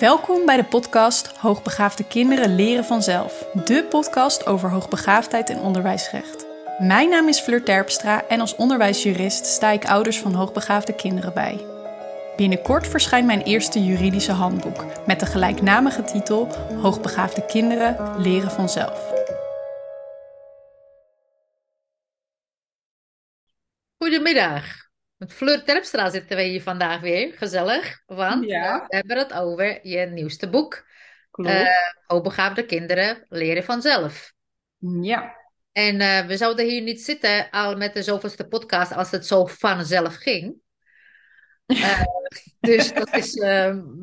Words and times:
Welkom 0.00 0.46
bij 0.46 0.56
de 0.56 0.64
podcast 0.64 1.36
Hoogbegaafde 1.36 2.04
kinderen 2.04 2.54
leren 2.54 2.84
vanzelf. 2.84 3.46
De 3.64 3.84
podcast 3.84 4.46
over 4.46 4.70
hoogbegaafdheid 4.70 5.50
en 5.50 5.58
onderwijsrecht. 5.58 6.46
Mijn 6.78 7.08
naam 7.08 7.28
is 7.28 7.40
Fleur 7.40 7.62
Terpstra 7.62 8.26
en 8.28 8.40
als 8.40 8.56
onderwijsjurist 8.56 9.46
sta 9.46 9.70
ik 9.70 9.84
ouders 9.84 10.18
van 10.18 10.34
hoogbegaafde 10.34 10.94
kinderen 10.94 11.34
bij. 11.34 11.66
Binnenkort 12.36 12.86
verschijnt 12.86 13.26
mijn 13.26 13.42
eerste 13.42 13.84
juridische 13.84 14.32
handboek 14.32 14.84
met 15.06 15.20
de 15.20 15.26
gelijknamige 15.26 16.02
titel 16.02 16.48
Hoogbegaafde 16.82 17.46
kinderen 17.46 18.20
leren 18.20 18.50
vanzelf. 18.50 19.12
Goedemiddag. 23.98 24.89
Met 25.20 25.32
Fleur 25.32 25.64
Terpstra 25.64 26.10
zitten 26.10 26.36
we 26.36 26.42
hier 26.42 26.62
vandaag 26.62 27.00
weer. 27.00 27.32
Gezellig, 27.36 28.02
want 28.06 28.44
Ja. 28.44 28.84
we 28.88 28.96
hebben 28.96 29.18
het 29.18 29.32
over 29.32 29.86
je 29.86 30.06
nieuwste 30.06 30.48
boek. 30.50 30.86
Klopt. 31.30 31.50
eh 31.50 31.66
Hoogbegaafde 32.06 32.66
kinderen 32.66 33.26
leren 33.28 33.64
vanzelf. 33.64 34.32
ja. 35.00 35.38
En 35.72 36.00
eh, 36.00 36.26
we 36.26 36.36
zouden 36.36 36.66
hier 36.66 36.82
niet 36.82 37.00
zitten 37.02 37.50
al 37.50 37.76
met 37.76 37.94
de 37.94 38.02
zoveelste 38.02 38.46
podcast 38.48 38.92
als 38.92 39.10
het 39.10 39.26
zo 39.26 39.46
vanzelf 39.46 40.14
ging. 40.14 40.54
Eh, 41.66 42.02
dus 42.60 42.92
dat 42.92 43.16
is, 43.16 43.34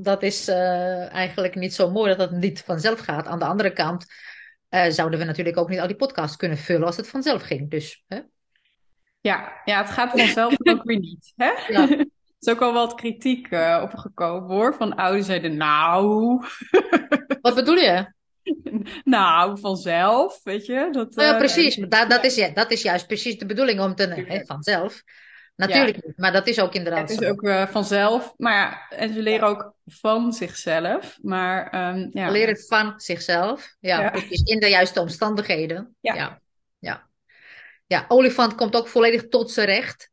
dat 0.01 0.23
is 0.23 0.47
eigenlijk 0.47 1.55
niet 1.55 1.73
zo 1.73 1.91
mooi 1.91 2.15
dat 2.15 2.29
het 2.29 2.39
niet 2.39 2.61
vanzelf 2.61 2.99
gaat. 2.99 3.27
Aan 3.27 3.39
de 3.39 3.45
andere 3.45 3.73
kant 3.73 4.05
zouden 4.89 5.19
we 5.19 5.25
natuurlijk 5.25 5.57
ook 5.57 5.69
niet 5.69 5.79
al 5.79 5.87
die 5.87 5.95
podcasts 5.95 6.37
kunnen 6.37 6.57
vullen 6.57 6.85
als 6.87 6.97
het 6.97 7.07
vanzelf 7.07 7.41
ging. 7.41 7.69
Dus 7.69 8.03
hè? 8.07 8.19
Ja. 9.21 9.61
ja, 9.65 9.77
het 9.81 9.89
gaat 9.89 10.11
vanzelf 10.11 10.53
ook 10.71 10.83
weer 10.83 10.99
niet. 10.99 11.33
Hè? 11.35 11.51
Ja. 11.67 11.89
Er 11.89 12.05
is 12.39 12.49
ook 12.49 12.61
al 12.61 12.73
wat 12.73 12.95
kritiek 12.95 13.47
eh, 13.47 13.79
opgekomen 13.83 14.49
hoor, 14.55 14.73
van 14.75 14.95
ouders 14.95 15.25
zeiden 15.25 15.57
nou, 15.57 16.43
Wat 17.41 17.55
bedoel 17.55 17.75
je? 17.75 18.15
nou, 19.03 19.59
vanzelf, 19.59 20.39
weet 20.43 20.65
je. 20.65 20.87
Dat, 20.91 21.15
Nou 21.15 21.27
ja, 21.27 21.33
eh, 21.33 21.39
precies. 21.39 21.75
Dat, 21.75 22.09
dat, 22.09 22.23
is, 22.23 22.53
dat 22.53 22.71
is 22.71 22.81
juist 22.81 23.07
precies 23.07 23.37
de 23.37 23.45
bedoeling 23.45 23.79
om 23.79 23.95
te... 23.95 24.25
Hè, 24.27 24.45
vanzelf. 24.45 25.03
Natuurlijk 25.57 26.05
niet, 26.05 26.17
maar 26.17 26.31
dat 26.31 26.47
is 26.47 26.59
ook 26.59 26.73
inderdaad 26.73 27.01
Het 27.01 27.09
is 27.09 27.27
zo. 27.27 27.31
ook 27.31 27.43
eh, 27.43 27.67
vanzelf, 27.67 28.33
maar 28.37 28.53
ja, 28.53 28.97
en 28.97 29.13
ze 29.13 29.21
leren 29.21 29.47
ook 29.47 29.73
van 29.85 30.33
zichzelf. 30.33 31.17
Maar 31.21 31.69
ehm, 31.69 32.07
ja, 32.11 32.29
Leren 32.29 32.57
van 32.57 32.93
zichzelf. 32.99 33.75
Ja, 33.79 34.01
Ja. 34.01 34.09
precies. 34.09 34.41
In 34.41 34.59
de 34.59 34.69
juiste 34.69 35.01
omstandigheden. 35.01 35.95
Ja. 35.99 36.39
Ja. 36.79 37.06
Ja. 37.87 38.05
Olifant 38.07 38.55
komt 38.55 38.75
ook 38.75 38.87
volledig 38.87 39.27
tot 39.27 39.51
zijn 39.51 39.67
recht. 39.67 40.11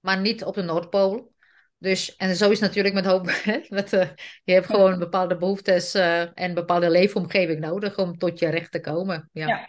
Maar 0.00 0.20
niet 0.20 0.44
op 0.44 0.54
de 0.54 0.62
Noordpool. 0.62 1.32
Dus, 1.78 2.16
en 2.16 2.36
zo 2.36 2.44
is 2.50 2.60
het 2.60 2.68
natuurlijk 2.68 2.94
met 2.94 3.04
hoop. 3.04 3.24
Met, 3.68 3.92
eh, 3.92 4.08
je 4.44 4.52
hebt 4.52 4.66
gewoon 4.66 4.98
bepaalde 4.98 5.36
behoeftes 5.36 5.94
eh, 5.94 6.20
en 6.20 6.32
een 6.34 6.54
bepaalde 6.54 6.90
leefomgeving 6.90 7.60
nodig 7.60 7.98
om 7.98 8.18
tot 8.18 8.38
je 8.38 8.48
recht 8.48 8.72
te 8.72 8.80
komen. 8.80 9.30
Ja. 9.32 9.46
Ja. 9.46 9.68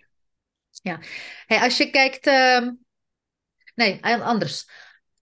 ja. 0.70 1.00
Hey, 1.46 1.60
als 1.60 1.78
je 1.78 1.90
kijkt. 1.90 2.28
ehm, 2.28 2.72
nee, 3.76 3.98
an- 4.02 4.22
anders. 4.22 4.70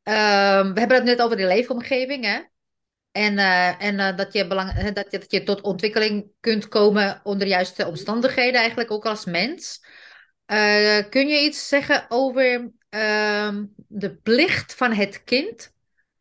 Ehm, 0.04 0.74
we 0.74 0.80
hebben 0.80 0.98
het 0.98 1.06
net 1.06 1.22
over 1.22 1.38
die 1.38 1.46
leefomgeving, 1.46 2.26
hè? 2.26 2.42
En, 3.12 3.38
eh, 3.38 3.82
en 3.84 4.00
eh, 4.00 4.18
dat, 4.18 4.34
je 4.34 4.48
belang, 4.48 4.90
dat, 4.90 5.12
je, 5.12 5.18
dat 5.20 5.32
je 5.32 5.44
tot 5.44 5.62
ontwikkeling 5.62 6.32
kunt 6.40 6.68
komen 6.68 7.22
onder 7.24 7.48
juiste 7.48 7.88
omstandigheden, 7.88 8.60
eigenlijk 8.60 8.92
ook 8.92 9.06
als 9.06 9.26
mens. 9.26 9.86
Eh, 10.46 11.10
kun 11.10 11.28
je 11.28 11.44
iets 11.44 11.68
zeggen 11.68 12.06
over 12.10 12.72
ehm, 12.90 13.66
de 13.88 14.16
plicht 14.16 14.76
van 14.76 14.92
het 14.92 15.24
kind 15.24 15.74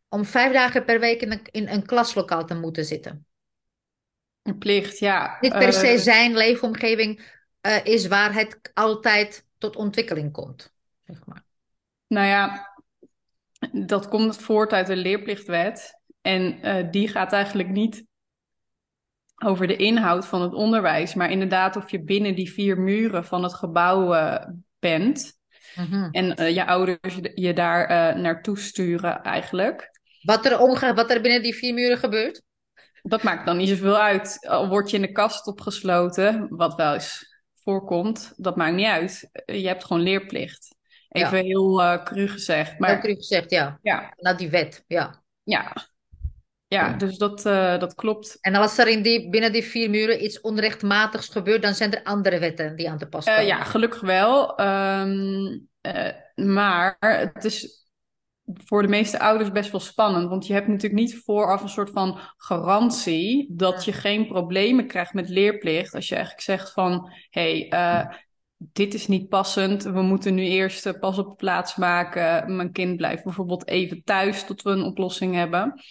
om 0.07 0.25
vijf 0.25 0.53
dagen 0.53 0.85
per 0.85 0.99
week 0.99 1.21
in 1.21 1.31
een, 1.31 1.41
in 1.51 1.67
een 1.67 1.85
klaslokaal 1.85 2.45
te 2.45 2.55
moeten 2.55 2.85
zitten? 2.85 3.25
een 4.43 4.57
plicht, 4.57 4.99
ja. 4.99 5.37
Niet 5.41 5.53
per 5.53 5.73
se 5.73 5.87
Eh, 5.87 5.97
zijn 5.97 6.35
leefomgeving 6.35 7.41
eh, 7.61 7.85
is 7.85 8.07
waar 8.07 8.33
het 8.33 8.71
altijd 8.73 9.45
tot 9.57 9.75
ontwikkeling 9.75 10.31
komt. 10.31 10.73
Zeg 11.05 11.25
maar. 11.25 11.43
Nou 12.07 12.27
ja, 12.27 12.73
dat 13.71 14.07
komt 14.07 14.37
voort 14.37 14.71
uit 14.71 14.87
de 14.87 14.95
leerplichtwet. 14.95 16.01
En 16.21 16.59
die 16.91 17.07
gaat 17.07 17.33
eigenlijk 17.33 17.69
niet 17.69 18.05
over 19.45 19.67
de 19.67 19.75
inhoud 19.75 20.25
van 20.25 20.41
het 20.41 20.53
onderwijs, 20.53 21.13
maar 21.13 21.31
inderdaad 21.31 21.75
of 21.75 21.91
je 21.91 22.03
binnen 22.03 22.35
die 22.35 22.51
vier 22.51 22.79
muren 22.79 23.25
van 23.25 23.43
het 23.43 23.53
gebouw 23.53 24.13
eh, 24.13 24.47
bent. 24.79 25.33
Mhm. 25.75 26.07
En 26.11 26.35
eh, 26.35 26.55
je 26.55 26.65
ouders 26.65 27.19
je 27.33 27.53
daar 27.53 27.85
eh, 27.85 28.21
naartoe 28.21 28.59
sturen 28.59 29.21
eigenlijk. 29.21 29.99
Wat 30.21 30.45
er, 30.45 30.59
omga- 30.59 30.93
wat 30.93 31.11
er 31.11 31.21
binnen 31.21 31.41
die 31.41 31.55
vier 31.55 31.73
muren 31.73 31.97
gebeurt? 31.97 32.41
Dat 33.01 33.23
maakt 33.23 33.45
dan 33.45 33.57
niet 33.57 33.69
zoveel 33.69 33.97
uit. 33.97 34.47
Al 34.47 34.67
word 34.67 34.89
je 34.89 34.95
in 34.95 35.01
de 35.01 35.11
kast 35.11 35.47
opgesloten, 35.47 36.45
wat 36.49 36.75
wel 36.75 36.93
eens 36.93 37.41
voorkomt, 37.55 38.33
dat 38.37 38.55
maakt 38.55 38.75
niet 38.75 38.87
uit. 38.87 39.29
Je 39.45 39.67
hebt 39.67 39.85
gewoon 39.85 40.03
leerplicht. 40.03 40.75
Even 41.09 41.37
heel 41.37 42.01
cru 42.03 42.27
gezegd. 42.27 42.79
Maar 42.79 42.97
Ook 42.97 43.03
u 43.03 43.15
gezegd, 43.15 43.49
ja. 43.49 43.79
ja, 43.81 44.13
die 44.37 44.49
wet, 44.49 44.83
ja. 44.87 45.23
ja. 45.43 45.73
Ja, 46.73 46.93
dus 46.93 47.17
dat, 47.17 47.45
eh, 47.45 47.79
dat 47.79 47.95
klopt. 47.95 48.37
En 48.41 48.55
als 48.55 48.77
er 48.77 48.87
in 48.87 49.01
die, 49.01 49.29
binnen 49.29 49.51
die 49.51 49.63
vier 49.63 49.89
muren 49.89 50.23
iets 50.23 50.41
onrechtmatigs 50.41 51.29
gebeurt, 51.29 51.61
dan 51.61 51.73
zijn 51.73 51.93
er 51.93 52.03
andere 52.03 52.39
wetten 52.39 52.75
die 52.75 52.89
aan 52.89 52.97
te 52.97 53.07
pas 53.07 53.25
Eh, 53.25 53.33
komen. 53.33 53.47
ja, 53.47 53.63
gelukkig 53.63 54.01
wel. 54.01 54.55
Ehm, 54.57 55.59
eh, 55.81 56.09
maar 56.35 56.97
het 56.99 57.43
is 57.45 57.81
voor 58.65 58.81
de 58.81 58.87
meeste 58.87 59.19
ouders 59.19 59.51
best 59.51 59.71
wel 59.71 59.79
spannend. 59.79 60.29
Want 60.29 60.47
je 60.47 60.53
hebt 60.53 60.67
natuurlijk 60.67 61.01
niet 61.01 61.21
vooraf 61.23 61.61
een 61.61 61.69
soort 61.69 61.89
van 61.89 62.19
garantie 62.37 63.47
dat 63.55 63.85
je 63.85 63.93
geen 63.93 64.27
problemen 64.27 64.87
krijgt 64.87 65.13
met 65.13 65.29
leerplicht. 65.29 65.95
Als 65.95 66.07
je 66.07 66.15
eigenlijk 66.15 66.43
zegt 66.43 66.71
van, 66.71 67.11
hé, 67.29 67.67
hey, 67.69 68.07
dit 68.57 68.93
is 68.93 69.07
niet 69.07 69.29
passend. 69.29 69.83
We 69.83 70.01
moeten 70.01 70.33
nu 70.33 70.43
eerst 70.43 70.99
pas 70.99 71.17
op 71.17 71.37
plaats 71.37 71.75
maken. 71.75 72.55
Mijn 72.55 72.71
kind 72.71 72.97
blijft 72.97 73.23
bijvoorbeeld 73.23 73.67
even 73.67 74.03
thuis 74.03 74.45
tot 74.45 74.61
we 74.61 74.69
een 74.69 74.83
oplossing 74.83 75.35
hebben. 75.35 75.81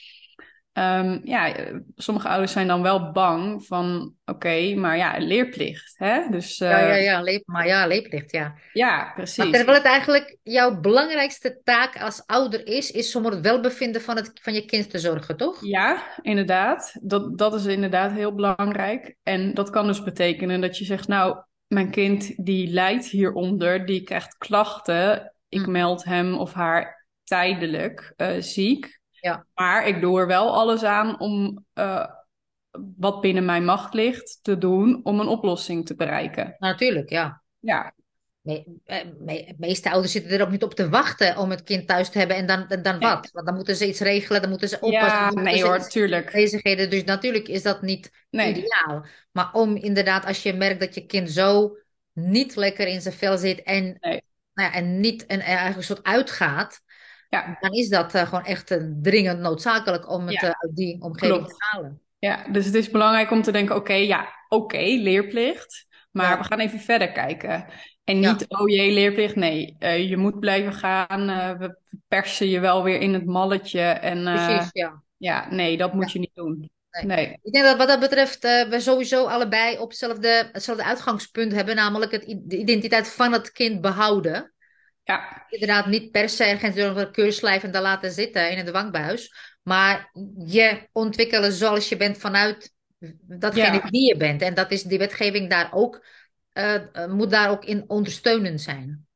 Ehm, 0.72 1.20
ja, 1.24 1.54
sommige 1.96 2.28
ouders 2.28 2.52
zijn 2.52 2.66
dan 2.66 2.82
wel 2.82 3.12
bang 3.12 3.64
van, 3.66 4.14
oké, 4.24 4.74
maar 4.74 4.96
ja, 4.96 5.18
leerplicht, 5.18 5.94
hè? 5.98 6.28
Dus 6.30 6.58
Ja, 6.66 6.78
ja, 6.78 6.94
eh, 6.94 7.04
ja, 7.04 7.40
maar 7.44 7.66
ja, 7.66 7.86
leefplicht, 7.86 8.32
ja. 8.32 8.54
ja, 8.72 8.96
Maar 8.96 9.14
precies. 9.14 9.50
terwijl 9.50 9.76
het 9.76 9.86
eigenlijk 9.86 10.36
jouw 10.42 10.80
belangrijkste 10.80 11.60
taak 11.64 12.00
als 12.00 12.26
ouder 12.26 12.66
is, 12.66 12.90
is 12.90 13.16
om 13.16 13.24
het 13.24 13.40
welbevinden 13.40 14.02
van, 14.02 14.16
het, 14.16 14.30
van 14.42 14.54
je 14.54 14.64
kind 14.64 14.90
te 14.90 14.98
zorgen, 14.98 15.36
toch? 15.36 15.60
Ja, 15.62 16.02
inderdaad. 16.22 16.96
Dat, 17.02 17.38
dat 17.38 17.54
is 17.54 17.64
inderdaad 17.64 18.12
heel 18.12 18.34
belangrijk. 18.34 19.16
En 19.22 19.54
dat 19.54 19.70
kan 19.70 19.86
dus 19.86 20.02
betekenen 20.02 20.60
dat 20.60 20.78
je 20.78 20.84
zegt, 20.84 21.08
nou, 21.08 21.42
mijn 21.66 21.90
kind 21.90 22.44
die 22.44 22.68
lijdt 22.70 23.06
hieronder, 23.06 23.86
die 23.86 24.02
krijgt 24.02 24.38
klachten. 24.38 25.34
Ik 25.48 25.64
Hm. 25.64 25.70
meld 25.70 26.04
hem 26.04 26.34
of 26.34 26.52
haar 26.52 27.06
tijdelijk 27.24 28.12
eh, 28.16 28.40
ziek. 28.40 29.00
Ja. 29.22 29.46
Maar 29.54 29.86
ik 29.86 30.00
doe 30.00 30.20
er 30.20 30.26
wel 30.26 30.54
alles 30.54 30.82
aan 30.82 31.20
om 31.20 31.64
eh, 31.72 32.06
wat 32.96 33.20
binnen 33.20 33.44
mijn 33.44 33.64
macht 33.64 33.94
ligt 33.94 34.38
te 34.42 34.58
doen 34.58 35.00
om 35.04 35.20
een 35.20 35.26
oplossing 35.28 35.86
te 35.86 35.94
bereiken. 35.94 36.56
Natuurlijk, 36.58 37.10
ja. 37.10 37.42
Ja, 37.58 37.92
Me, 38.40 38.64
eh, 38.84 38.98
me- 39.18 39.54
meeste 39.58 39.90
ouders 39.90 40.12
zitten 40.12 40.32
er 40.32 40.42
ook 40.42 40.50
niet 40.50 40.62
op 40.62 40.74
te 40.74 40.88
wachten 40.88 41.36
om 41.36 41.50
het 41.50 41.62
kind 41.62 41.86
thuis 41.86 42.10
te 42.10 42.18
hebben 42.18 42.36
en 42.36 42.46
dan, 42.46 42.68
en 42.68 42.82
dan 42.82 42.98
Nee. 42.98 43.08
wat? 43.08 43.30
Want 43.32 43.46
dan 43.46 43.54
moeten 43.54 43.76
ze 43.76 43.88
iets 43.88 44.00
regelen, 44.00 44.40
dan 44.40 44.50
moeten 44.50 44.68
ze 44.68 44.80
oppassen, 44.80 45.18
ja 45.18 45.30
nee 45.30 45.62
hoor, 45.64 45.78
tuurlijk. 45.88 46.32
bezigheden. 46.32 46.90
Dus 46.90 47.04
natuurlijk 47.04 47.48
is 47.48 47.62
dat 47.62 47.82
niet 47.82 48.10
Nee. 48.30 48.50
ideaal. 48.50 49.04
Maar 49.32 49.52
om 49.52 49.76
inderdaad, 49.76 50.24
als 50.26 50.42
je 50.42 50.52
merkt 50.52 50.80
dat 50.80 50.94
je 50.94 51.06
kind 51.06 51.30
zo 51.30 51.76
niet 52.12 52.56
lekker 52.56 52.86
in 52.86 53.00
zijn 53.00 53.14
vel 53.14 53.38
zit 53.38 53.62
en, 53.62 53.84
Nee. 54.00 54.22
nou 54.54 54.70
ja, 54.70 54.72
en 54.72 55.00
niet 55.00 55.24
een, 55.26 55.40
eigenlijk 55.40 55.76
een 55.76 55.82
soort 55.84 56.02
uitgaat, 56.02 56.80
Ja. 57.32 57.56
dan 57.60 57.72
is 57.72 57.88
dat 57.88 58.14
eh, 58.14 58.22
gewoon 58.22 58.44
echt 58.44 58.70
eh, 58.70 58.78
dringend 59.02 59.40
noodzakelijk 59.40 60.10
om 60.10 60.26
het 60.26 60.40
Ja. 60.40 60.48
eh, 60.48 60.54
uit 60.58 60.76
die 60.76 61.02
omgeving 61.02 61.36
Klopt. 61.38 61.50
te 61.50 61.56
halen. 61.58 62.00
Ja, 62.18 62.44
dus 62.50 62.64
het 62.64 62.74
is 62.74 62.90
belangrijk 62.90 63.30
om 63.30 63.42
te 63.42 63.52
denken, 63.52 63.76
oké, 63.76 63.92
ja, 63.92 64.28
oké, 64.48 64.76
leerplicht. 64.78 65.86
Maar 66.10 66.30
Ja. 66.30 66.38
we 66.38 66.44
gaan 66.44 66.58
even 66.58 66.80
verder 66.80 67.12
kijken. 67.12 67.66
En 68.04 68.20
Ja. 68.20 68.32
niet, 68.32 68.44
oh 68.48 68.68
jee, 68.68 68.92
leerplicht. 68.92 69.34
Nee, 69.34 69.76
je 70.08 70.16
moet 70.16 70.40
blijven 70.40 70.72
gaan. 70.72 71.26
we 71.58 71.76
persen 72.08 72.48
je 72.48 72.60
wel 72.60 72.82
weer 72.82 73.00
in 73.00 73.14
het 73.14 73.24
malletje. 73.26 73.80
En 73.80 74.22
Precies, 74.22 74.68
ja. 74.72 75.02
ja, 75.16 75.46
nee, 75.50 75.76
dat 75.76 75.92
moet 75.94 76.12
je 76.12 76.18
niet 76.18 76.34
doen. 76.34 76.70
Nee. 76.90 77.04
Nee. 77.16 77.38
Ik 77.42 77.52
denk 77.52 77.64
dat 77.64 77.76
wat 77.76 77.88
dat 77.88 78.00
betreft 78.00 78.42
we 78.42 78.76
sowieso 78.80 79.24
allebei 79.26 79.78
op 79.78 79.88
hetzelfde, 79.88 80.48
hetzelfde 80.52 80.84
uitgangspunt 80.84 81.52
hebben, 81.52 81.76
namelijk 81.76 82.12
het, 82.12 82.24
de 82.44 82.56
identiteit 82.56 83.08
van 83.08 83.32
het 83.32 83.52
kind 83.52 83.80
behouden. 83.80 84.51
Ja, 85.04 85.46
Inderdaad, 85.48 85.86
niet 85.86 86.10
per 86.10 86.28
se 86.28 86.44
ergens 86.44 86.76
door 86.76 86.96
een 86.96 87.12
keurslijf 87.12 87.62
en 87.62 87.70
daar 87.70 87.82
laten 87.82 88.12
zitten 88.12 88.50
in 88.50 88.56
het 88.56 88.66
dwangbuis, 88.66 89.34
maar 89.62 90.10
je 90.46 90.88
ontwikkelen 90.92 91.52
zoals 91.52 91.88
je 91.88 91.96
bent 91.96 92.18
vanuit 92.18 92.74
datgene 93.22 93.76
Ja. 93.76 93.88
wie 93.90 94.06
je 94.08 94.16
bent. 94.16 94.42
En 94.42 94.54
dat 94.54 94.70
is 94.70 94.82
die 94.82 94.98
wetgeving 94.98 95.50
daar 95.50 95.68
ook, 95.72 96.04
eh, 96.52 96.74
eh, 96.74 97.10
moet 97.10 97.30
daar 97.30 97.50
ook 97.50 97.64
in 97.64 97.84
ondersteunend 97.86 98.60
zijn. 98.60 99.06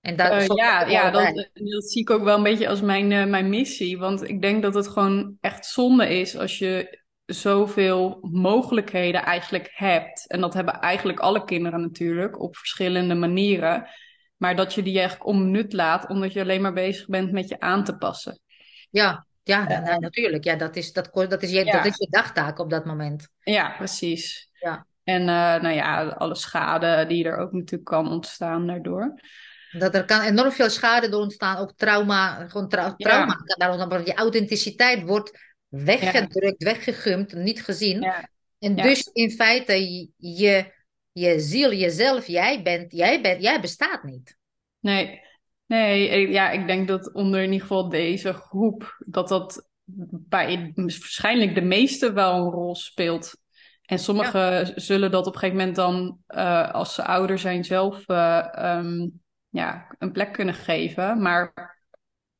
En 0.00 0.16
Eh, 0.16 0.40
zo 0.40 0.54
ja, 0.56 0.86
ja 0.86 1.00
allebei. 1.00 1.34
dat, 1.34 1.48
dat 1.52 1.90
zie 1.90 2.00
ik 2.02 2.10
ook 2.10 2.24
wel 2.24 2.36
een 2.36 2.42
beetje 2.42 2.68
als 2.68 2.80
mijn, 2.80 3.12
eh, 3.12 3.24
mijn 3.24 3.48
missie. 3.48 3.98
Want 3.98 4.28
ik 4.28 4.42
denk 4.42 4.62
dat 4.62 4.74
het 4.74 4.88
gewoon 4.88 5.36
echt 5.40 5.66
zonde 5.66 6.18
is 6.18 6.36
als 6.36 6.58
je 6.58 7.04
zoveel 7.26 8.18
mogelijkheden 8.22 9.22
eigenlijk 9.22 9.70
hebt. 9.72 10.26
En 10.26 10.40
dat 10.40 10.54
hebben 10.54 10.80
eigenlijk 10.80 11.20
alle 11.20 11.44
kinderen 11.44 11.80
natuurlijk 11.80 12.40
op 12.40 12.56
verschillende 12.56 13.14
manieren. 13.14 13.88
Maar 14.36 14.56
dat 14.56 14.74
je 14.74 14.82
die 14.82 14.98
eigenlijk 14.98 15.38
nut 15.38 15.72
laat, 15.72 16.08
omdat 16.08 16.32
je 16.32 16.40
alleen 16.40 16.60
maar 16.60 16.72
bezig 16.72 17.06
bent 17.06 17.32
met 17.32 17.48
je 17.48 17.60
aan 17.60 17.84
te 17.84 17.96
passen. 17.96 18.40
Ja, 18.90 19.26
ja, 19.42 19.80
nou, 19.80 20.00
natuurlijk. 20.00 20.44
Ja, 20.44 20.56
dat 20.56 20.76
is, 20.76 20.92
dat, 20.92 21.10
dat, 21.12 21.42
is 21.42 21.50
je, 21.50 21.64
dat 21.64 21.84
is 21.84 21.96
je 21.96 22.06
dagtaak 22.10 22.58
op 22.58 22.70
dat 22.70 22.84
moment. 22.84 23.28
Ja, 23.40 23.74
precies. 23.76 24.50
Ja. 24.52 24.86
En 25.04 25.20
uh, 25.20 25.26
nou 25.26 25.68
ja, 25.68 26.06
alle 26.08 26.34
schade 26.34 27.04
die 27.08 27.24
er 27.24 27.36
ook 27.36 27.52
natuurlijk 27.52 27.90
kan 27.90 28.08
ontstaan 28.10 28.66
daardoor. 28.66 29.20
Dat 29.70 29.94
er 29.94 30.04
kan 30.04 30.20
enorm 30.20 30.52
veel 30.52 30.70
schade 30.70 31.08
door 31.08 31.20
ontstaan, 31.20 31.56
ook 31.56 31.72
trauma, 31.76 32.48
gewoon 32.48 32.68
tra 32.68 32.94
trauma 32.96 33.34
kan 33.34 33.58
daar 33.58 33.70
ontstaan. 33.70 34.04
Je 34.04 34.14
authenticiteit 34.14 35.02
wordt 35.02 35.38
weggedrukt, 35.68 36.62
ja. 36.62 36.66
weggegumd, 36.72 37.32
niet 37.32 37.64
gezien. 37.64 38.00
Ja. 38.00 38.28
En 38.58 38.76
dus 38.76 39.10
in 39.12 39.30
feite, 39.30 40.06
je, 40.16 40.72
je 41.18 41.40
ziel, 41.40 41.72
jezelf, 41.72 42.26
jij 42.26 42.62
bent, 42.62 42.92
jij 42.92 43.20
bent, 43.20 43.42
jij 43.42 43.60
bestaat 43.60 44.02
niet. 44.02 44.36
Nee, 44.80 45.20
nee, 45.66 46.28
ja, 46.30 46.50
ik 46.50 46.66
denk 46.66 46.88
dat 46.88 47.12
onder 47.12 47.42
in 47.42 47.52
ieder 47.52 47.66
geval 47.66 47.88
deze 47.88 48.32
groep, 48.32 49.02
dat 49.06 49.28
dat 49.28 49.68
bij 50.28 50.72
waarschijnlijk 50.74 51.54
de 51.54 51.60
meeste 51.60 52.12
wel 52.12 52.34
een 52.34 52.50
rol 52.50 52.74
speelt. 52.74 53.40
En 53.82 53.98
sommigen 53.98 54.72
zullen 54.80 55.10
dat 55.10 55.26
op 55.26 55.32
een 55.34 55.38
gegeven 55.38 55.58
moment 55.58 55.76
dan, 55.76 56.18
uh, 56.28 56.70
als 56.70 56.94
ze 56.94 57.04
ouder 57.04 57.38
zijn, 57.38 57.64
zelf 57.64 58.08
uh, 58.08 58.46
um, 58.58 59.22
ja, 59.48 59.94
een 59.98 60.12
plek 60.12 60.32
kunnen 60.32 60.54
geven. 60.54 61.22
Maar 61.22 61.75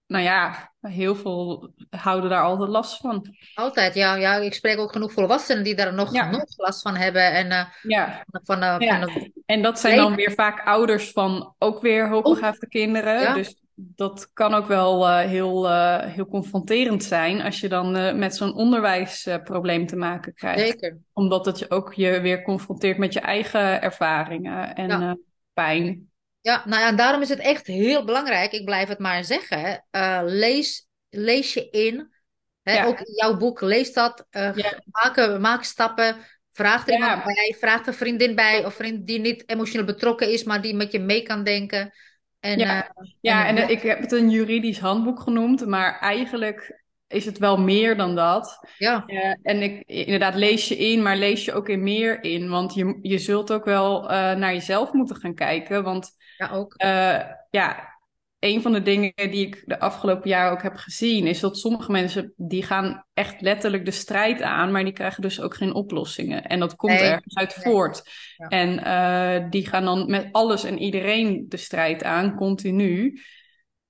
nou 0.07 0.25
ja, 0.25 0.73
heel 0.81 1.15
veel 1.15 1.73
houden 1.91 2.31
daar 2.31 2.43
altijd 2.43 2.69
last 2.69 2.97
van. 2.97 3.37
Altijd, 3.55 3.95
ja. 3.95 4.15
ja 4.15 4.37
ik 4.37 4.55
spreek 4.55 4.79
ook 4.79 4.93
genoeg 4.93 5.13
volwassenen 5.13 5.65
die 5.65 5.75
daar 5.75 5.95
nog, 5.95 6.13
ja. 6.13 6.31
nog 6.31 6.45
last 6.57 6.83
van 6.83 6.97
hebben. 6.97 7.33
En, 7.33 7.47
uh, 7.47 7.65
ja. 7.83 8.25
van, 8.43 8.63
uh, 8.63 8.77
ja. 8.79 9.01
van 9.01 9.33
en 9.47 9.63
dat 9.63 9.81
zijn 9.81 9.97
dan 9.97 10.15
weer 10.15 10.33
vaak 10.33 10.67
ouders 10.67 11.11
van 11.11 11.55
ook 11.59 11.81
weer 11.81 12.09
hoogbegaafde 12.09 12.69
kinderen. 12.69 13.21
Ja. 13.21 13.35
Dus 13.35 13.61
dat 13.75 14.31
kan 14.33 14.55
ook 14.55 14.67
wel 14.67 15.09
uh, 15.09 15.19
heel, 15.19 15.71
heel 16.01 16.27
confronterend 16.27 17.05
zijn 17.05 17.43
als 17.43 17.61
je 17.61 17.69
dan 17.69 18.19
met 18.19 18.37
zo'n 18.37 18.55
onderwijsprobleem 18.55 19.87
te 19.87 19.97
maken 19.97 20.35
krijgt. 20.35 20.61
Zeker. 20.61 20.99
Omdat 21.13 21.47
het 21.47 21.59
je 21.59 21.71
ook 21.71 21.95
je 21.95 22.21
weer 22.21 22.43
confronteert 22.43 22.99
met 22.99 23.13
je 23.13 23.21
eigen 23.21 23.83
ervaringen 23.83 24.75
en 24.75 25.21
pijn. 25.53 26.11
Ja, 26.47 26.63
nou 26.65 26.81
ja, 26.81 26.89
en 26.89 26.97
daarom 26.97 27.23
is 27.23 27.29
het 27.29 27.39
echt 27.39 27.67
heel 27.67 28.05
belangrijk, 28.05 28.53
ik 28.53 28.65
blijf 28.65 28.89
het 28.89 28.99
maar 28.99 29.25
zeggen, 29.25 29.85
uh, 29.93 30.21
lees, 30.25 30.87
lees 31.11 31.55
je 31.55 31.71
in. 31.71 32.15
Hè, 32.63 32.75
ja. 32.75 32.85
Ook 32.85 32.99
jouw 33.05 33.37
boek, 33.37 33.61
lees 33.61 33.93
dat, 33.93 34.27
uh, 34.31 34.55
ja. 34.55 34.81
maak, 34.85 35.39
maak 35.41 35.65
stappen, 35.65 36.17
vraag 36.53 36.87
er 36.87 36.93
ja. 36.93 36.99
iemand 36.99 37.25
bij, 37.25 37.57
vraag 37.59 37.87
een 37.87 37.95
vriendin 37.95 38.35
bij 38.35 38.65
of 38.65 38.75
vriend 38.75 39.07
die 39.07 39.19
niet 39.19 39.43
emotioneel 39.47 39.87
betrokken 39.87 40.31
is, 40.31 40.45
maar 40.45 40.63
die 40.63 40.75
met 40.75 40.93
je 40.93 40.99
mee 40.99 41.23
kan 41.23 41.45
denken. 41.45 41.93
En, 42.41 42.59
ja, 42.59 42.77
uh, 42.77 43.11
ja 43.21 43.47
en, 43.47 43.57
en 43.57 43.69
ik 43.69 43.83
heb 43.83 44.01
het 44.01 44.13
een 44.13 44.31
juridisch 44.31 44.79
handboek 44.79 45.21
genoemd, 45.21 45.67
maar 45.67 45.99
eigenlijk 45.99 46.85
is 47.09 47.25
het 47.25 47.39
wel 47.39 47.57
meer 47.57 47.97
dan 47.97 48.15
dat. 48.15 48.67
Ja. 48.79 49.05
Uh, 49.07 49.35
en 49.43 49.63
ik, 49.63 49.83
inderdaad, 49.87 50.35
lees 50.35 50.69
je 50.69 50.77
in, 50.77 51.03
maar 51.03 51.17
lees 51.17 51.45
je 51.45 51.53
ook 51.53 51.69
in 51.69 51.83
meer 51.83 52.23
in. 52.23 52.49
Want 52.49 52.75
je, 52.75 52.99
je 53.03 53.19
zult 53.19 53.53
ook 53.53 53.65
wel 53.65 54.03
uh, 54.03 54.09
naar 54.11 54.53
jezelf 54.53 54.93
moeten 54.93 55.17
gaan 55.17 55.35
kijken. 55.35 55.85
Want 55.85 56.11
ja, 56.37 56.51
ook. 56.51 56.75
Uh, 56.85 57.21
ja, 57.51 57.95
een 58.39 58.63
van 58.63 58.73
de 58.73 58.83
dingen 58.83 59.13
die 59.15 59.47
ik 59.47 59.63
de 59.65 59.81
afgelopen 59.81 60.29
jaren 60.29 60.53
ook 60.53 60.63
heb 60.63 60.77
gezien, 60.77 61.27
is 61.27 61.41
dat 61.41 61.59
sommige 61.59 61.91
mensen 61.91 62.33
die 62.37 62.63
gaan 62.63 63.05
echt 63.15 63.41
letterlijk 63.41 63.85
de 63.85 63.91
strijd 63.91 64.43
aan, 64.43 64.73
maar 64.73 64.85
die 64.85 64.93
krijgen 64.93 65.23
dus 65.23 65.41
ook 65.41 65.55
geen 65.55 65.75
oplossingen. 65.75 66.45
En 66.45 66.61
dat 66.61 66.77
komt 66.77 66.93
nee, 66.93 67.03
ergens 67.03 67.37
uit 67.37 67.57
nee. 67.57 67.73
voort. 67.73 68.03
Ja. 68.37 68.49
En 68.49 69.51
die 69.51 69.67
gaan 69.67 69.85
dan 69.85 70.11
met 70.11 70.29
alles 70.33 70.65
en 70.65 70.79
iedereen 70.79 71.45
de 71.49 71.57
strijd 71.57 72.05
aan, 72.05 72.35
continu. 72.35 73.21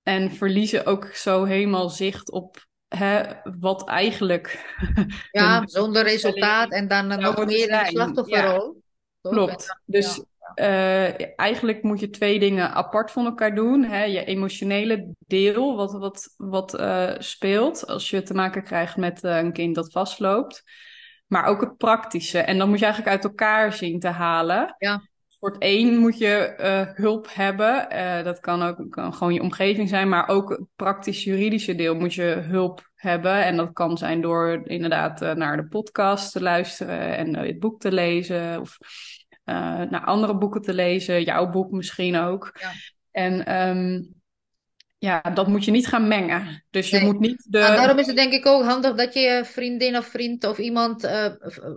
En 0.03 0.31
verliezen 0.31 0.87
ook 0.87 1.05
zo 1.05 1.45
helemaal 1.45 1.89
zicht 1.89 2.31
op 2.31 2.67
Hè, 2.89 3.23
wat 3.59 3.89
eigenlijk. 3.89 4.75
Ja, 5.31 5.67
zonder 5.67 6.03
resultaat 6.03 6.73
en 6.73 6.89
dan 6.89 7.07
nog 7.07 7.45
meer 7.45 7.67
de 7.67 7.83
slachtofferrol. 7.87 8.83
Ja, 9.21 9.31
klopt. 9.31 9.81
Dus 9.85 10.25
uh, 10.55 11.39
eigenlijk 11.39 11.83
moet 11.83 12.01
je 12.01 12.11
twee 12.11 12.39
dingen 12.39 12.71
apart 12.71 13.11
van 13.11 13.25
elkaar 13.25 13.55
doen. 13.55 13.85
Hè? 13.85 14.05
Je 14.05 14.25
emotionele 14.25 15.09
deel, 15.19 15.77
wat, 15.77 15.93
wat, 15.93 16.35
wat 16.37 16.81
uh, 16.81 17.15
speelt 17.19 17.87
als 17.87 18.11
je 18.11 18.23
te 18.23 18.35
maken 18.35 18.63
krijgt 18.63 18.97
met 18.97 19.25
uh, 19.25 19.37
een 19.37 19.53
kind 19.53 19.75
dat 19.75 19.93
vastloopt. 19.93 20.63
Maar 21.27 21.45
ook 21.45 21.61
het 21.61 21.77
praktische. 21.77 22.39
En 22.39 22.59
dan 22.59 22.69
moet 22.69 22.79
je 22.79 22.85
eigenlijk 22.85 23.15
uit 23.15 23.25
elkaar 23.25 23.73
zien 23.73 24.01
te 24.01 24.09
halen. 24.09 24.75
Ja. 24.79 25.03
Voor 25.41 25.51
het 25.51 25.63
één 25.63 25.99
moet 25.99 26.19
je 26.19 26.55
uh, 26.61 26.95
hulp 26.95 27.27
hebben. 27.31 27.89
Uh, 27.93 28.25
dat 28.25 28.41
kan 28.41 28.63
ook 28.63 28.91
kan 28.91 29.15
gewoon 29.15 29.35
je 29.35 29.41
omgeving 29.41 29.89
zijn, 29.89 30.09
maar 30.09 30.29
ook 30.29 30.51
het 30.51 30.61
praktisch-juridische 30.77 31.75
deel 31.75 31.95
moet 31.95 32.15
je 32.15 32.45
hulp 32.49 32.91
hebben. 32.95 33.45
En 33.45 33.57
dat 33.57 33.73
kan 33.73 33.99
zijn 33.99 34.21
door 34.21 34.61
inderdaad 34.65 35.23
uh, 35.23 35.33
naar 35.33 35.57
de 35.57 35.67
podcast 35.67 36.33
te 36.33 36.43
luisteren 36.43 37.17
en 37.17 37.37
het 37.37 37.59
boek 37.59 37.81
te 37.81 37.93
lezen. 37.93 38.61
Of 38.61 38.79
naar 39.91 40.05
andere 40.05 40.37
boeken 40.37 40.63
te 40.63 40.75
lezen, 40.75 41.23
jouw 41.23 41.51
boek 41.51 41.71
misschien 41.71 42.17
ook. 42.17 42.59
Ja. 42.61 42.71
En 43.11 43.69
um, 43.69 44.15
ja, 44.99 45.21
dat 45.21 45.47
moet 45.47 45.65
je 45.65 45.71
niet 45.71 45.87
gaan 45.87 46.09
mengen. 46.09 46.65
Dus 46.71 46.91
je 46.91 46.97
nee. 46.97 47.05
moet 47.05 47.21
niet 47.21 47.47
de. 47.49 47.59
En 47.59 47.77
daarom 47.77 47.99
is 47.99 48.07
het 48.07 48.17
denk 48.17 48.33
ik 48.33 48.47
ook 48.47 48.65
handig 48.65 48.95
dat 48.95 49.15
je 49.15 49.21
je 49.21 49.45
vriendin 49.45 49.97
of 49.97 50.07
vriend 50.07 50.45
of 50.45 50.59
iemand 50.59 51.11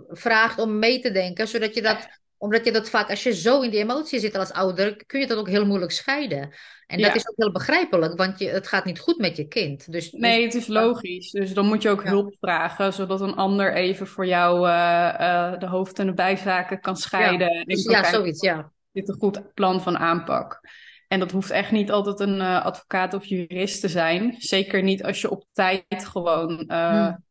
vraagt 0.08 0.58
om 0.58 0.78
mee 0.78 1.00
te 1.00 1.10
denken, 1.10 1.48
zodat 1.48 1.74
je 1.74 1.82
dat 1.82 2.08
omdat 2.40 2.64
je 2.64 2.72
dat 2.72 2.90
vaak, 2.90 3.10
als 3.10 3.22
je 3.22 3.34
zo 3.34 3.60
in 3.60 3.70
die 3.70 3.80
emotie 3.80 4.18
zit 4.18 4.34
als 4.34 4.52
ouder, 4.52 5.04
kun 5.06 5.20
je 5.20 5.26
dat 5.26 5.38
ook 5.38 5.48
heel 5.48 5.66
moeilijk 5.66 5.92
scheiden. 5.92 6.50
En 6.86 6.98
Ja. 6.98 7.06
dat 7.06 7.16
is 7.16 7.28
ook 7.28 7.36
heel 7.36 7.52
begrijpelijk, 7.52 8.16
want 8.16 8.38
je, 8.38 8.48
het 8.48 8.68
gaat 8.68 8.84
niet 8.84 8.98
goed 8.98 9.18
met 9.18 9.36
je 9.36 9.48
kind. 9.48 9.92
Dus, 9.92 10.12
Nee, 10.12 10.42
het 10.44 10.54
is 10.54 10.66
logisch. 10.66 11.30
Dus 11.30 11.54
dan 11.54 11.66
moet 11.66 11.82
je 11.82 11.88
ook 11.90 12.02
Ja. 12.02 12.08
hulp 12.08 12.34
vragen, 12.40 12.92
zodat 12.92 13.20
een 13.20 13.34
ander 13.34 13.74
even 13.74 14.06
voor 14.06 14.26
jou 14.26 14.68
eh, 14.68 15.08
eh, 15.52 15.58
de 15.60 15.66
hoofd- 15.66 15.98
en 15.98 16.06
de 16.06 16.12
bijzaken 16.14 16.80
kan 16.80 16.96
scheiden. 16.96 17.48
En 17.50 17.64
dus, 17.64 17.84
ja, 17.84 17.90
kijken, 18.00 18.10
zoiets, 18.10 18.40
ja. 18.40 18.72
dit 18.92 19.08
een 19.08 19.18
goed 19.18 19.54
plan 19.54 19.82
van 19.82 19.98
aanpak. 19.98 20.60
En 21.08 21.18
dat 21.18 21.30
hoeft 21.30 21.50
echt 21.50 21.70
niet 21.70 21.90
altijd 21.90 22.20
een 22.20 22.40
eh, 22.40 22.64
advocaat 22.64 23.14
of 23.14 23.24
jurist 23.24 23.80
te 23.80 23.88
zijn. 23.88 24.34
Zeker 24.38 24.82
niet 24.82 25.04
als 25.04 25.20
je 25.20 25.30
op 25.30 25.44
tijd 25.52 25.84
gewoon 25.88 26.64
Hmm. 26.68 27.24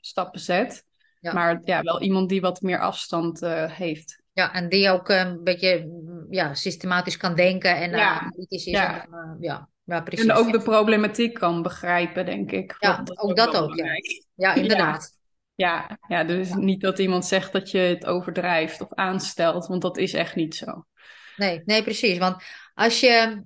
stappen 0.00 0.40
zet. 0.40 0.84
Ja. 1.20 1.32
Maar 1.32 1.60
ja, 1.64 1.82
wel 1.82 2.00
iemand 2.02 2.28
die 2.28 2.40
wat 2.40 2.60
meer 2.60 2.80
afstand 2.80 3.40
heeft. 3.70 4.22
Ja, 4.38 4.52
en 4.52 4.68
die 4.68 4.90
ook 4.90 5.08
eh, 5.08 5.18
een 5.18 5.44
beetje 5.44 5.84
mm, 5.86 6.26
ja, 6.30 6.54
systematisch 6.54 7.16
kan 7.16 7.34
denken 7.34 7.76
en 7.76 7.92
eh, 7.92 7.98
Ja. 7.98 8.20
analytisch 8.20 8.66
is. 8.66 8.72
Ja. 8.72 9.02
En, 9.02 9.12
eh, 9.12 9.30
ja. 9.40 9.68
ja, 9.84 10.00
precies. 10.00 10.26
En 10.26 10.32
ook 10.34 10.52
de 10.52 10.62
problematiek 10.62 11.34
kan 11.34 11.62
begrijpen, 11.62 12.26
denk 12.26 12.50
ik. 12.52 12.76
Ja, 12.78 12.96
Dat- 12.96 13.18
ook 13.18 13.36
dat 13.36 13.56
ook, 13.56 13.74
ja. 13.74 13.84
Ja, 14.34 14.54
inderdaad. 14.54 15.18
Ja, 15.54 15.98
ja, 16.08 16.24
dus 16.24 16.54
niet 16.54 16.80
dat 16.80 16.98
iemand 16.98 17.26
zegt 17.26 17.52
dat 17.52 17.70
je 17.70 17.78
het 17.78 18.06
overdrijft 18.06 18.80
of 18.80 18.94
aanstelt, 18.94 19.66
want 19.66 19.82
dat 19.82 19.98
is 19.98 20.12
echt 20.12 20.34
niet 20.34 20.54
zo. 20.54 20.84
Nee, 21.36 21.62
nee, 21.64 21.82
precies. 21.82 22.18
Want 22.18 22.42
als 22.74 23.00
je. 23.00 23.42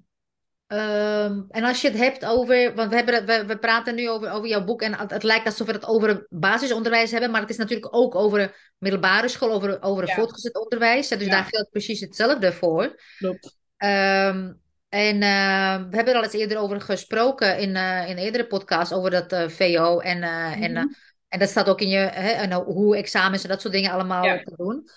Ehm, 0.77 1.41
en 1.49 1.65
als 1.65 1.81
je 1.81 1.89
het 1.89 1.97
hebt 1.99 2.25
over. 2.25 2.75
Want 2.75 2.91
we, 2.91 2.97
hebben, 2.97 3.27
we, 3.27 3.47
we 3.47 3.59
praten 3.59 3.95
nu 3.95 4.09
over, 4.11 4.31
over 4.31 4.49
jouw 4.49 4.65
boek. 4.65 4.83
En 4.83 4.95
het, 4.95 5.11
het 5.11 5.23
lijkt 5.23 5.47
alsof 5.47 5.67
we 5.67 5.73
het 5.73 5.87
over 5.87 6.27
basisonderwijs 6.29 7.11
hebben. 7.11 7.31
Maar 7.31 7.41
het 7.41 7.51
is 7.51 7.57
natuurlijk 7.57 7.95
ook 7.95 8.15
over 8.15 8.73
middelbare 8.79 9.29
school. 9.29 9.53
Over, 9.53 9.83
over 9.83 10.07
Ja. 10.07 10.15
voortgezet 10.15 10.57
onderwijs. 10.59 11.09
Dus 11.09 11.25
Ja. 11.25 11.31
daar 11.31 11.45
geldt 11.45 11.71
precies 11.71 12.01
hetzelfde 12.01 12.53
voor. 12.53 13.01
Klopt. 13.19 13.57
Ehm, 13.77 14.53
en 14.89 15.23
eh, 15.23 15.77
we 15.91 15.97
hebben 15.97 16.07
er 16.09 16.15
al 16.15 16.23
eens 16.23 16.33
eerder 16.33 16.59
over 16.59 16.81
gesproken 16.81 17.59
in, 17.59 17.77
eh, 17.77 18.09
in 18.09 18.17
eerdere 18.17 18.47
podcasts. 18.47 18.95
Over 18.95 19.11
dat 19.11 19.33
eh, 19.33 19.49
VO. 19.49 19.99
En, 19.99 20.23
eh, 20.23 20.63
en, 20.63 20.73
Mhm. 20.73 20.87
en 21.29 21.39
dat 21.39 21.49
staat 21.49 21.69
ook 21.69 21.81
in 21.81 21.89
je. 21.89 21.99
Hè, 21.99 22.31
en 22.31 22.53
hoe 22.53 22.97
examens 22.97 23.43
en 23.43 23.49
dat 23.49 23.61
soort 23.61 23.75
dingen 23.75 23.91
allemaal 23.91 24.25
Ja. 24.25 24.43
te 24.43 24.55
doen. 24.57 24.89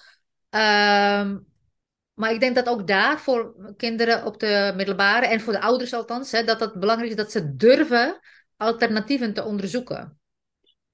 Ehm, 0.49 1.37
maar 2.15 2.31
ik 2.31 2.39
denk 2.39 2.55
dat 2.55 2.67
ook 2.69 2.87
daar 2.87 3.19
voor 3.19 3.55
kinderen 3.77 4.25
op 4.25 4.39
de 4.39 4.73
middelbare 4.75 5.27
en 5.27 5.41
voor 5.41 5.53
de 5.53 5.61
ouders 5.61 5.93
althans, 5.93 6.31
hè, 6.31 6.43
dat 6.43 6.59
het 6.59 6.79
belangrijk 6.79 7.11
is 7.11 7.17
dat 7.17 7.31
ze 7.31 7.55
durven 7.55 8.19
alternatieven 8.57 9.33
te 9.33 9.43
onderzoeken. 9.43 10.19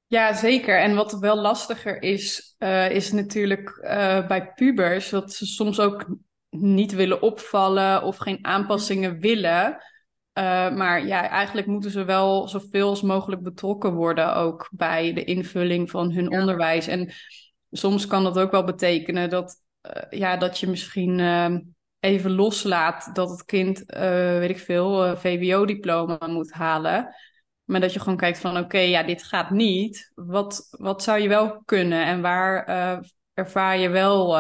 Ja, 0.08 0.34
zeker. 0.34 0.80
En 0.80 0.96
wat 0.96 1.20
wel 1.20 1.36
lastiger 1.38 2.02
is, 2.02 2.56
eh, 2.58 2.92
is 2.92 3.12
natuurlijk 3.12 3.70
eh, 3.70 4.28
bij 4.28 4.54
pubers 4.54 5.10
dat 5.10 5.34
ze 5.34 5.46
soms 5.46 5.80
ook 5.80 6.16
niet 6.50 6.92
willen 6.92 7.22
opvallen 7.22 8.04
of 8.04 8.18
geen 8.18 8.46
aanpassingen 8.46 9.20
willen. 9.20 9.78
Eh, 10.34 10.44
maar 10.76 11.06
ja, 11.06 11.30
eigenlijk 11.30 11.68
moeten 11.68 11.92
ze 11.92 12.04
wel 12.04 12.48
zoveel 12.48 12.90
als 12.90 13.02
mogelijk 13.02 13.42
betrokken 13.42 13.94
worden 13.94 14.36
ook 14.36 14.70
bij 14.72 15.14
de 15.14 15.24
invulling 15.24 15.90
van 15.90 16.12
hun 16.12 16.30
Ja. 16.30 16.40
onderwijs. 16.40 16.88
En 16.88 17.12
soms 17.72 18.08
kan 18.08 18.24
dat 18.24 18.40
ook 18.40 18.52
wel 18.52 18.64
betekenen 18.64 19.30
dat, 19.30 19.62
eh, 19.82 20.20
ja, 20.20 20.38
dat 20.38 20.60
je 20.60 20.68
misschien 20.68 21.20
eh, 21.20 21.56
even 22.00 22.32
loslaat 22.32 23.10
dat 23.16 23.30
het 23.30 23.46
kind, 23.46 23.86
eh, 23.86 24.38
weet 24.38 24.50
ik 24.50 24.60
veel, 24.60 25.18
VWO-diploma 25.18 26.28
moet 26.28 26.52
halen. 26.52 27.16
Maar 27.64 27.80
dat 27.80 27.94
je 27.94 28.00
gewoon 28.00 28.18
kijkt 28.18 28.40
van 28.40 28.58
oké, 28.58 28.78
ja, 28.78 29.04
dit 29.04 29.24
gaat 29.24 29.50
niet. 29.50 30.12
Wat, 30.16 30.68
wat 30.70 31.04
zou 31.04 31.20
je 31.20 31.28
wel 31.28 31.62
kunnen? 31.66 32.06
En 32.06 32.22
waar 32.22 32.66
ervaar 33.34 33.78
je 33.78 33.90
wel 33.90 34.32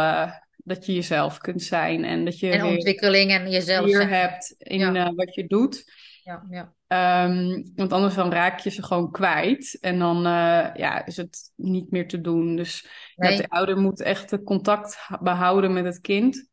dat 0.55 0.85
je 0.85 0.93
jezelf 0.93 1.37
kunt 1.37 1.61
zijn? 1.61 2.03
En 2.03 2.25
dat 2.25 2.39
je 2.39 2.49
en 2.49 2.65
ontwikkeling 2.65 3.31
en 3.31 3.49
jezelf 3.49 3.85
hier 3.85 4.09
hebt 4.09 4.55
in 4.57 4.93
ja. 4.93 5.13
wat 5.13 5.35
je 5.35 5.47
doet. 5.47 5.91
Ja, 6.23 6.45
ja. 6.49 6.73
Um, 6.93 7.71
want 7.75 7.93
anders 7.93 8.15
dan 8.15 8.31
raak 8.31 8.59
je 8.59 8.69
ze 8.69 8.83
gewoon 8.83 9.11
kwijt. 9.11 9.77
En 9.81 9.99
dan 9.99 10.21
ja, 10.73 11.05
is 11.05 11.17
het 11.17 11.51
niet 11.55 11.91
meer 11.91 12.07
te 12.07 12.21
doen. 12.21 12.55
Dus 12.55 12.87
nee. 13.15 13.37
de 13.37 13.49
ouder 13.49 13.77
moet 13.77 14.01
echt 14.01 14.43
contact 14.43 15.07
behouden 15.21 15.73
met 15.73 15.85
het 15.85 15.99
kind. 15.99 16.49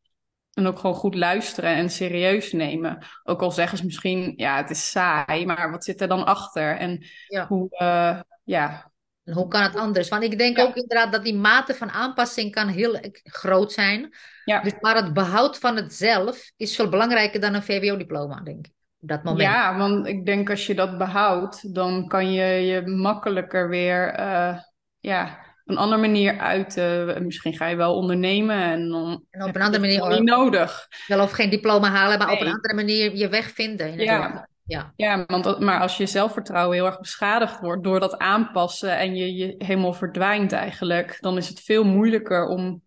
En 0.58 0.66
ook 0.66 0.78
gewoon 0.78 0.96
goed 0.96 1.14
luisteren 1.14 1.74
en 1.74 1.90
serieus 1.90 2.52
nemen. 2.52 2.98
Ook 3.22 3.42
al 3.42 3.50
zeggen 3.50 3.78
ze 3.78 3.84
misschien, 3.84 4.32
ja, 4.36 4.56
het 4.56 4.70
is 4.70 4.90
saai, 4.90 5.46
maar 5.46 5.70
wat 5.70 5.84
zit 5.84 6.00
er 6.00 6.08
dan 6.08 6.26
achter? 6.26 6.76
En 6.76 7.04
ja. 7.26 7.46
hoe, 7.46 7.68
uh, 7.70 8.20
ja. 8.44 8.92
En 9.24 9.34
hoe 9.34 9.48
kan 9.48 9.62
het 9.62 9.76
anders? 9.76 10.08
Want 10.08 10.22
ik 10.22 10.38
denk 10.38 10.56
ja. 10.56 10.62
ook 10.62 10.74
inderdaad 10.74 11.12
dat 11.12 11.24
die 11.24 11.36
mate 11.36 11.74
van 11.74 11.90
aanpassing 11.90 12.52
kan 12.52 12.68
heel 12.68 12.98
groot 13.22 13.72
zijn. 13.72 14.14
Ja. 14.44 14.60
Dus, 14.60 14.72
maar 14.80 14.96
het 14.96 15.12
behoud 15.12 15.58
van 15.58 15.76
het 15.76 15.94
zelf 15.94 16.50
is 16.56 16.76
veel 16.76 16.88
belangrijker 16.88 17.40
dan 17.40 17.54
een 17.54 17.62
VWO-diploma, 17.62 18.40
denk 18.40 18.66
ik. 18.66 18.72
Dat 19.00 19.22
moment. 19.22 19.42
Ja, 19.42 19.78
want 19.78 20.06
ik 20.06 20.26
denk 20.26 20.50
als 20.50 20.66
je 20.66 20.74
dat 20.74 20.98
behoudt, 20.98 21.74
dan 21.74 22.08
kan 22.08 22.32
je 22.32 22.44
je 22.44 22.86
makkelijker 22.86 23.68
weer, 23.68 24.18
uh, 24.20 24.58
ja 25.00 25.46
een 25.68 25.76
andere 25.76 26.00
manier 26.00 26.38
uiten. 26.38 27.24
Misschien 27.24 27.56
ga 27.56 27.66
je 27.66 27.76
wel 27.76 27.94
ondernemen 27.94 28.62
en 28.62 28.88
dan 28.88 29.24
en 29.30 29.42
op 29.42 29.54
een 29.54 29.62
andere 29.62 29.82
manier 29.82 30.08
niet 30.08 30.28
nodig. 30.28 30.88
Wel 31.06 31.22
of 31.22 31.30
geen 31.30 31.50
diploma 31.50 31.90
halen, 31.90 32.18
maar 32.18 32.26
nee. 32.26 32.36
op 32.36 32.42
een 32.42 32.52
andere 32.52 32.74
manier 32.74 33.16
je 33.16 33.28
weg 33.28 33.50
vinden. 33.50 33.92
In 33.92 33.98
ja. 33.98 34.48
ja. 34.64 34.92
ja, 34.96 35.24
want 35.26 35.58
maar 35.58 35.80
als 35.80 35.96
je 35.96 36.06
zelfvertrouwen 36.06 36.76
heel 36.76 36.86
erg 36.86 37.00
beschadigd 37.00 37.60
wordt 37.60 37.84
door 37.84 38.00
dat 38.00 38.18
aanpassen 38.18 38.98
en 38.98 39.16
je, 39.16 39.34
je 39.34 39.54
helemaal 39.58 39.92
verdwijnt 39.92 40.52
eigenlijk, 40.52 41.16
dan 41.20 41.36
is 41.36 41.48
het 41.48 41.60
veel 41.60 41.84
moeilijker 41.84 42.46
om 42.46 42.82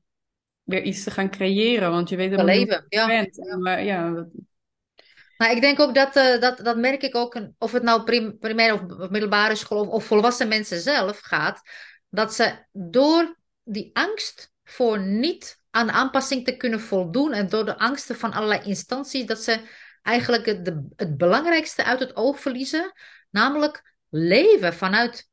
weer 0.63 0.81
iets 0.81 1.03
te 1.03 1.11
gaan 1.11 1.29
creëren, 1.29 1.91
want 1.91 2.09
je 2.09 2.15
weet 2.15 2.29
helemaal 2.29 2.55
niet 2.55 2.67
leven. 2.67 2.85
Ja. 2.89 3.07
bent. 3.07 3.57
Maar, 3.59 3.83
ja, 3.83 4.25
maar 5.41 5.51
ik 5.51 5.61
denk 5.61 5.79
ook 5.79 5.95
dat, 5.95 6.15
uh, 6.15 6.39
dat, 6.39 6.57
dat 6.57 6.77
merk 6.77 7.01
ik 7.01 7.15
ook, 7.15 7.41
of 7.57 7.71
het 7.71 7.83
nou 7.83 8.03
prim, 8.03 8.37
primair 8.39 8.73
of 8.73 9.09
middelbare 9.09 9.55
school 9.55 9.79
of, 9.79 9.87
of 9.87 10.05
volwassen 10.05 10.47
mensen 10.47 10.79
zelf 10.79 11.19
gaat, 11.19 11.61
dat 12.09 12.33
ze 12.33 12.65
door 12.71 13.35
die 13.63 13.89
angst 13.93 14.51
voor 14.63 14.99
niet 14.99 15.63
aan 15.69 15.87
de 15.87 15.93
aanpassing 15.93 16.45
te 16.45 16.57
kunnen 16.57 16.79
voldoen 16.79 17.33
en 17.33 17.49
door 17.49 17.65
de 17.65 17.77
angsten 17.77 18.15
van 18.15 18.33
allerlei 18.33 18.61
instanties, 18.63 19.25
dat 19.25 19.43
ze 19.43 19.59
eigenlijk 20.01 20.45
het, 20.45 20.65
de, 20.65 20.85
het 20.95 21.17
belangrijkste 21.17 21.83
uit 21.83 21.99
het 21.99 22.15
oog 22.15 22.39
verliezen, 22.39 22.91
namelijk 23.29 23.95
leven 24.09 24.73
vanuit 24.73 25.29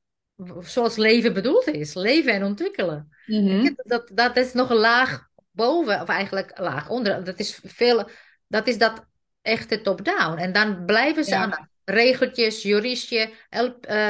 zoals 0.61 0.97
leven 0.97 1.33
bedoeld 1.33 1.67
is, 1.67 1.95
leven 1.95 2.33
en 2.33 2.45
ontwikkelen. 2.45 3.17
Mm 3.27 3.47
-hmm. 3.47 3.75
dat, 3.77 4.11
dat 4.15 4.37
is 4.37 4.53
nog 4.53 4.71
een 4.71 4.77
laag 4.77 5.27
boven, 5.51 6.01
of 6.01 6.09
eigenlijk 6.09 6.59
laag 6.59 6.89
onder. 6.89 7.25
Dat 7.25 7.39
is 7.39 7.61
veel, 7.65 8.09
dat 8.47 8.67
is 8.67 8.79
dat 8.79 9.08
echte 9.49 9.81
top-down. 9.81 10.39
En 10.39 10.53
dan 10.53 10.85
blijven 10.85 11.25
ze 11.25 11.31
Ja. 11.31 11.37
aan 11.43 11.69
regeltjes, 11.85 12.63
juristje, 12.63 13.31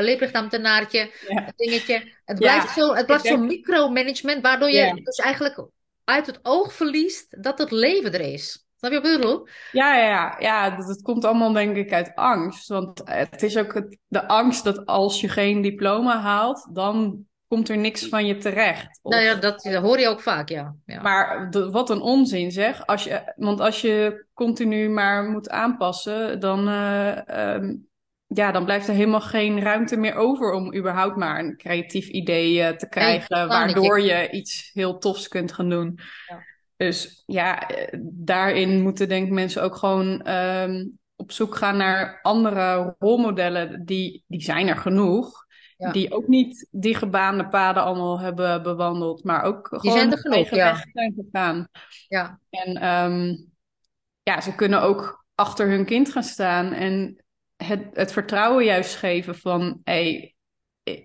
leerplichtambtenaartje, 0.01 1.11
Ja. 1.29 1.53
dingetje. 1.57 2.13
Het 2.25 2.39
blijft 2.39 2.73
zo, 2.73 2.95
het 2.95 3.07
blijft 3.07 3.27
zo'n 3.27 3.47
micromanagement, 3.47 4.43
waardoor 4.43 4.71
je 4.71 5.01
dus 5.05 5.17
eigenlijk 5.17 5.67
uit 6.05 6.27
het 6.27 6.39
oog 6.43 6.73
verliest 6.73 7.43
dat 7.43 7.59
het 7.59 7.71
leven 7.71 8.13
er 8.13 8.21
is. 8.21 8.67
Snap 8.77 8.93
je 8.93 9.01
wat 9.01 9.11
ik 9.11 9.17
bedoel? 9.17 9.47
Ja, 9.73 9.97
ja, 9.97 10.05
ja, 10.09 10.37
ja 10.39 10.77
dat, 10.77 10.87
dat 10.87 11.03
komt 11.03 11.25
allemaal 11.25 11.53
denk 11.53 11.77
ik 11.77 11.93
uit 11.93 12.15
angst. 12.15 12.69
Want 12.69 13.03
het 13.05 13.43
is 13.43 13.57
ook 13.57 13.75
het, 13.75 13.99
de 14.07 14.29
angst 14.29 14.65
dat 14.65 14.87
als 14.87 15.21
je 15.21 15.29
geen 15.29 15.63
diploma 15.63 16.21
haalt, 16.21 16.69
dan 16.73 17.27
komt 17.49 17.69
er 17.69 17.77
niks 17.79 18.07
van 18.09 18.27
je 18.27 18.37
terecht. 18.39 18.99
Of- 19.03 19.13
Nou 19.13 19.25
ja, 19.25 19.35
dat, 19.35 19.61
dat 19.63 19.83
hoor 19.83 19.99
je 20.01 20.09
ook 20.09 20.21
vaak, 20.21 20.49
ja. 20.49 20.75
ja. 20.87 21.01
Maar 21.03 21.51
de- 21.51 21.71
wat 21.71 21.91
een 21.91 22.01
onzin 22.01 22.51
zeg. 22.53 22.87
Als 22.87 23.05
je, 23.05 23.33
want 23.37 23.61
als 23.61 23.81
je 23.81 24.25
continu 24.35 24.89
maar 24.89 25.25
moet 25.25 25.49
aanpassen, 25.51 26.41
dan, 26.41 26.69
eh, 26.69 27.29
ehm, 27.29 27.75
ja, 28.27 28.53
dan 28.53 28.65
blijft 28.65 28.89
er 28.89 28.95
helemaal 28.95 29.21
geen 29.21 29.61
ruimte 29.63 29.97
meer 29.97 30.15
over 30.15 30.53
om 30.53 30.75
überhaupt 30.75 31.17
maar 31.17 31.39
een 31.39 31.57
creatief 31.57 32.09
idee 32.09 32.63
eh, 32.63 32.77
te 32.77 32.89
krijgen, 32.89 33.39
niet. 33.41 33.49
waardoor 33.49 34.01
je 34.01 34.31
iets 34.31 34.71
heel 34.73 34.99
tofs 34.99 35.29
kunt 35.29 35.53
gaan 35.53 35.69
doen. 35.69 35.99
Ja. 36.27 36.39
Dus 36.77 37.23
ja, 37.27 37.69
eh, 37.69 37.99
daarin 38.03 38.81
moeten 38.83 39.09
denk 39.09 39.27
ik 39.27 39.33
mensen 39.33 39.63
ook 39.63 39.77
gewoon 39.77 40.23
ehm, 40.23 40.87
op 41.17 41.33
zoek 41.33 41.57
gaan 41.57 41.77
naar 41.77 42.19
andere 42.23 42.95
rolmodellen. 42.99 43.85
Die, 43.85 44.25
die 44.27 44.43
zijn 44.43 44.69
er 44.69 44.77
genoeg. 44.77 45.47
Ja. 45.79 45.93
Die 45.93 46.13
ook 46.13 46.27
niet 46.27 46.69
die 46.71 46.95
gebaande 46.95 47.49
paden 47.49 47.83
allemaal 47.83 48.21
hebben 48.21 48.63
bewandeld, 48.63 49.25
maar 49.25 49.43
ook 49.43 49.69
gewoon 49.71 49.99
zijn 49.99 50.19
genoeg, 50.19 50.51
ja. 50.51 50.73
weg 50.73 50.85
zijn 50.93 51.15
gegaan. 51.17 51.69
ja. 52.09 52.41
En 52.51 52.77
ehm, 52.77 53.37
ja, 54.23 54.41
ze 54.41 54.55
kunnen 54.55 54.83
ook 54.83 55.25
achter 55.35 55.69
hun 55.69 55.85
kind 55.85 56.13
gaan 56.13 56.23
staan 56.23 56.73
en 56.73 57.25
het, 57.57 57.85
het 57.93 58.13
vertrouwen 58.13 58.65
juist 58.65 58.97
geven 58.97 59.35
van, 59.35 59.81
hé, 59.85 59.93
hey, 59.93 60.35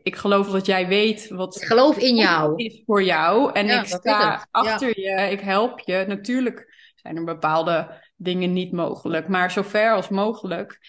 ik 0.04 0.16
geloof 0.16 0.50
dat 0.50 0.66
jij 0.66 0.88
weet 0.88 1.30
wat 1.30 1.56
Ik 1.56 1.68
geloof 1.68 1.98
in 1.98 2.16
jou. 2.16 2.54
is 2.56 2.82
voor 2.86 3.04
jou 3.04 3.52
en 3.54 3.66
Ja, 3.66 3.80
ik 3.80 3.88
sta. 3.88 4.00
Ja. 4.02 4.48
achter 4.52 5.00
je, 5.00 5.32
ik 5.32 5.40
help 5.40 5.80
je. 5.80 6.06
Natuurlijk 6.08 6.92
zijn 6.96 7.16
er 7.16 7.24
bepaalde 7.24 8.02
dingen 8.16 8.54
niet 8.54 8.72
mogelijk, 8.72 9.28
maar 9.28 9.52
zo 9.52 9.62
ver 9.62 9.94
als 9.94 10.10
mogelijk, 10.10 10.80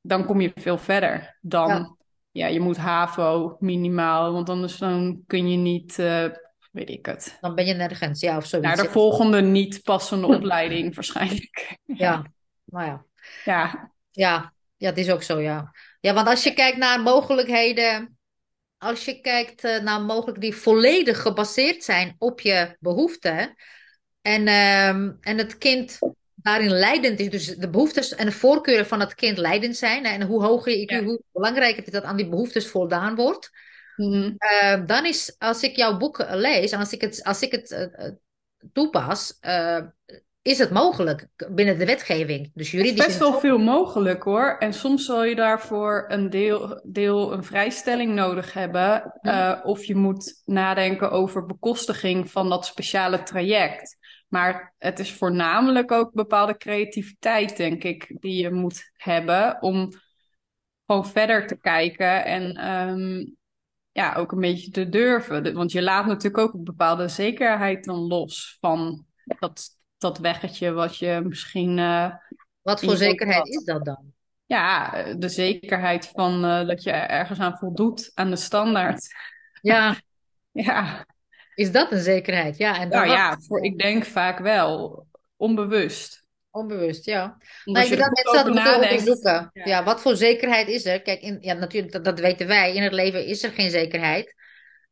dan 0.00 0.24
kom 0.24 0.40
je 0.40 0.52
veel 0.54 0.78
verder 0.78 1.38
dan, 1.40 1.68
ja, 1.68 1.96
Ja. 2.30 2.46
je 2.46 2.60
moet 2.60 2.76
HAVO 2.76 3.56
minimaal, 3.60 4.32
want 4.32 4.48
anders 4.48 4.76
dan 4.76 5.22
kun 5.26 5.50
je 5.50 5.56
niet, 5.56 5.98
eh, 5.98 6.24
weet 6.72 6.88
ik 6.90 7.06
het, 7.06 7.38
Dan 7.40 7.54
ben 7.54 7.66
je 7.66 7.74
nergens, 7.74 8.20
ja, 8.20 8.36
of 8.36 8.46
zoiets. 8.46 8.68
naar 8.68 8.84
de 8.84 8.90
volgende 8.90 9.40
niet 9.40 9.82
passende 9.82 10.26
opleiding 10.36 10.94
waarschijnlijk. 10.94 11.76
Ja, 11.84 12.24
nou 12.64 12.86
ja. 12.86 13.04
Ja, 13.44 13.92
Ja, 14.10 14.52
ja, 14.76 14.88
het 14.88 14.98
is 14.98 15.10
ook 15.10 15.22
zo, 15.22 15.40
ja. 15.40 15.70
Ja, 16.00 16.14
want 16.14 16.28
als 16.28 16.42
je 16.42 16.52
kijkt 16.52 16.76
naar 16.76 17.00
mogelijkheden, 17.00 18.18
als 18.78 19.04
je 19.04 19.20
kijkt 19.20 19.64
eh, 19.64 19.82
naar 19.82 20.00
mogelijkheden 20.00 20.50
die 20.50 20.60
volledig 20.60 21.22
gebaseerd 21.22 21.84
zijn 21.84 22.14
op 22.18 22.40
je 22.40 22.76
behoeften 22.80 23.54
en, 24.22 24.46
ehm, 24.46 25.12
en 25.20 25.38
het 25.38 25.58
kind 25.58 25.98
daarin 26.42 26.70
leidend 26.70 27.20
is, 27.20 27.30
dus 27.30 27.46
de 27.46 27.68
behoeftes 27.70 28.14
en 28.14 28.26
de 28.26 28.32
voorkeuren 28.32 28.86
van 28.86 29.00
het 29.00 29.14
kind 29.14 29.38
leidend 29.38 29.76
zijn 29.76 30.04
en 30.04 30.22
hoe 30.22 30.42
hoger 30.44 30.72
je 30.72 30.82
IQ, 30.86 30.90
Ja. 30.90 31.02
hoe 31.02 31.20
belangrijker 31.32 31.76
het 31.78 31.86
is 31.86 31.92
dat 31.92 32.02
aan 32.04 32.16
die 32.16 32.28
behoeftes 32.28 32.66
voldaan 32.68 33.14
wordt, 33.14 33.50
Mhm. 33.96 34.32
eh, 34.38 34.86
dan 34.86 35.06
is, 35.06 35.34
als 35.38 35.62
ik 35.62 35.76
jouw 35.76 35.96
boek 35.96 36.24
lees 36.30 36.72
als 36.72 36.92
ik 36.92 37.00
het, 37.00 37.24
als 37.24 37.42
ik 37.42 37.52
het 37.52 37.70
eh, 37.70 37.82
eh, 38.06 38.12
toepas, 38.72 39.36
eh, 39.40 39.78
is 40.42 40.58
het 40.58 40.70
mogelijk 40.70 41.26
binnen 41.50 41.78
de 41.78 41.84
wetgeving. 41.86 42.50
Dus 42.54 42.66
is 42.66 42.72
juridisch. 42.72 43.06
best 43.06 43.18
wel 43.18 43.40
veel 43.40 43.58
mogelijk 43.58 44.22
hoor. 44.22 44.56
En 44.58 44.72
soms 44.72 45.04
zal 45.04 45.24
je 45.24 45.34
daarvoor 45.34 46.04
een 46.08 46.30
deel, 46.30 46.80
deel 46.84 47.32
een 47.32 47.44
vrijstelling 47.44 48.14
nodig 48.14 48.52
hebben. 48.52 49.12
of 49.64 49.84
je 49.84 49.94
moet 49.94 50.42
nadenken 50.44 51.10
over 51.10 51.46
bekostiging 51.46 52.30
van 52.30 52.48
dat 52.48 52.66
speciale 52.66 53.22
traject. 53.22 53.96
Maar 54.28 54.74
het 54.78 54.98
is 54.98 55.12
voornamelijk 55.12 55.92
ook 55.92 56.12
bepaalde 56.12 56.56
creativiteit, 56.56 57.56
denk 57.56 57.84
ik, 57.84 58.16
die 58.20 58.42
je 58.42 58.50
moet 58.50 58.90
hebben 58.92 59.62
om 59.62 59.90
gewoon 60.86 61.06
verder 61.06 61.46
te 61.46 61.56
kijken 61.60 62.24
en 62.24 62.54
ehm, 62.54 63.26
ja, 63.92 64.14
ook 64.14 64.32
een 64.32 64.40
beetje 64.40 64.70
te 64.70 64.88
durven. 64.88 65.54
Want 65.54 65.72
je 65.72 65.82
laat 65.82 66.06
natuurlijk 66.06 66.38
ook 66.38 66.54
een 66.54 66.64
bepaalde 66.64 67.08
zekerheid 67.08 67.84
dan 67.84 67.98
los 67.98 68.56
van 68.60 69.04
dat, 69.24 69.68
dat 69.98 70.18
weggetje 70.18 70.72
wat 70.72 70.96
je 70.96 71.20
misschien, 71.24 71.78
eh, 71.78 72.14
Wat 72.62 72.84
voor 72.84 72.96
zekerheid 72.96 73.38
had. 73.38 73.48
is 73.48 73.64
dat 73.64 73.84
dan? 73.84 74.12
ja, 74.46 74.90
de 75.14 75.28
zekerheid 75.28 76.06
van 76.06 76.44
eh, 76.44 76.66
dat 76.66 76.82
je 76.82 76.90
ergens 76.90 77.38
aan 77.38 77.58
voldoet, 77.58 78.10
aan 78.14 78.30
de 78.30 78.36
standaard. 78.36 79.14
Ja, 79.60 79.94
Ja, 80.52 81.06
is 81.58 81.72
dat 81.72 81.92
een 81.92 82.00
zekerheid? 82.00 82.56
Ja, 82.56 82.80
en 82.80 82.90
dan 82.90 83.00
nou 83.00 83.10
ja, 83.12 83.38
voor, 83.40 83.64
ik 83.64 83.78
denk 83.78 84.04
vaak 84.04 84.38
wel, 84.38 85.06
onbewust. 85.36 86.26
Onbewust, 86.50 87.04
ja. 87.04 87.36
Ik 87.64 87.76
je 87.82 87.96
dat 87.96 88.10
mensen 88.10 88.44
dat 88.44 88.46
moeten 88.46 88.74
onderzoeken. 88.74 89.50
ja. 89.52 89.64
Ja, 89.64 89.84
wat 89.84 90.00
voor 90.00 90.16
zekerheid 90.16 90.68
is 90.68 90.84
er? 90.84 91.02
Kijk, 91.02 91.20
in, 91.20 91.38
ja, 91.40 91.52
natuurlijk, 91.54 91.92
dat, 91.92 92.04
dat 92.04 92.20
weten 92.20 92.46
wij. 92.46 92.74
In 92.74 92.82
het 92.82 92.92
leven 92.92 93.26
is 93.26 93.42
er 93.42 93.50
geen 93.50 93.70
zekerheid. 93.70 94.34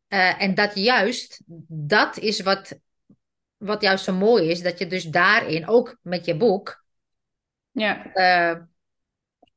Eh, 0.08 0.42
en 0.42 0.54
dat 0.54 0.74
juist, 0.74 1.42
dat 1.68 2.18
is 2.18 2.40
wat, 2.40 2.78
wat 3.56 3.82
juist 3.82 4.04
zo 4.04 4.12
mooi 4.12 4.48
is. 4.48 4.62
Dat 4.62 4.78
je 4.78 4.86
dus 4.86 5.04
daarin, 5.04 5.68
ook 5.68 5.96
met 6.02 6.24
je 6.24 6.36
boek, 6.36 6.84
Ja, 7.70 8.12
eh, 8.12 8.60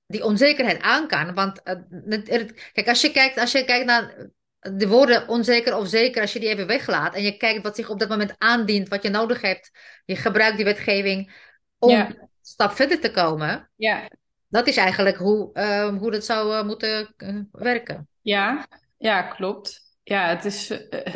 die 0.08 0.24
onzekerheid 0.24 0.82
aan 0.82 1.08
kan. 1.08 1.34
Want 1.34 1.64
eh, 1.64 1.76
het- 2.06 2.30
het- 2.30 2.70
kijk, 2.74 2.88
als 2.88 3.02
je 3.02 3.12
kijkt, 3.12 3.38
als 3.38 3.52
je 3.52 3.66
kijkt 3.66 3.86
naar 3.86 4.30
de 4.60 4.88
woorden 4.88 5.28
onzeker 5.28 5.76
of 5.76 5.88
zeker, 5.88 6.22
als 6.22 6.34
je 6.34 6.40
die 6.40 6.50
even 6.50 6.68
weglaat 6.68 7.16
en 7.16 7.24
je 7.24 7.38
kijkt 7.38 7.64
wat 7.64 7.76
zich 7.76 7.90
op 7.90 8.00
dat 8.00 8.10
moment 8.10 8.34
aandient, 8.38 8.88
wat 8.90 9.04
je 9.04 9.10
nodig 9.10 9.42
hebt, 9.42 9.72
je 10.06 10.16
gebruikt 10.16 10.56
die 10.56 10.66
wetgeving 10.66 11.32
om 11.80 11.90
Ja. 11.90 12.08
een 12.08 12.30
stap 12.42 12.72
verder 12.72 13.00
te 13.00 13.12
komen. 13.12 13.70
ja, 13.76 14.10
Dat 14.48 14.68
is 14.68 14.78
eigenlijk 14.78 15.18
hoe, 15.18 15.54
ehm, 15.54 15.96
hoe 15.96 16.12
dat 16.12 16.26
zou 16.26 16.54
eh, 16.56 16.66
moeten 16.66 17.14
eh, 17.18 17.36
werken. 17.52 18.08
Ja, 18.22 18.68
ja, 18.98 19.22
klopt. 19.22 19.82
Ja, 20.04 20.28
het 20.30 20.46
is, 20.46 20.70
eh, 20.70 21.14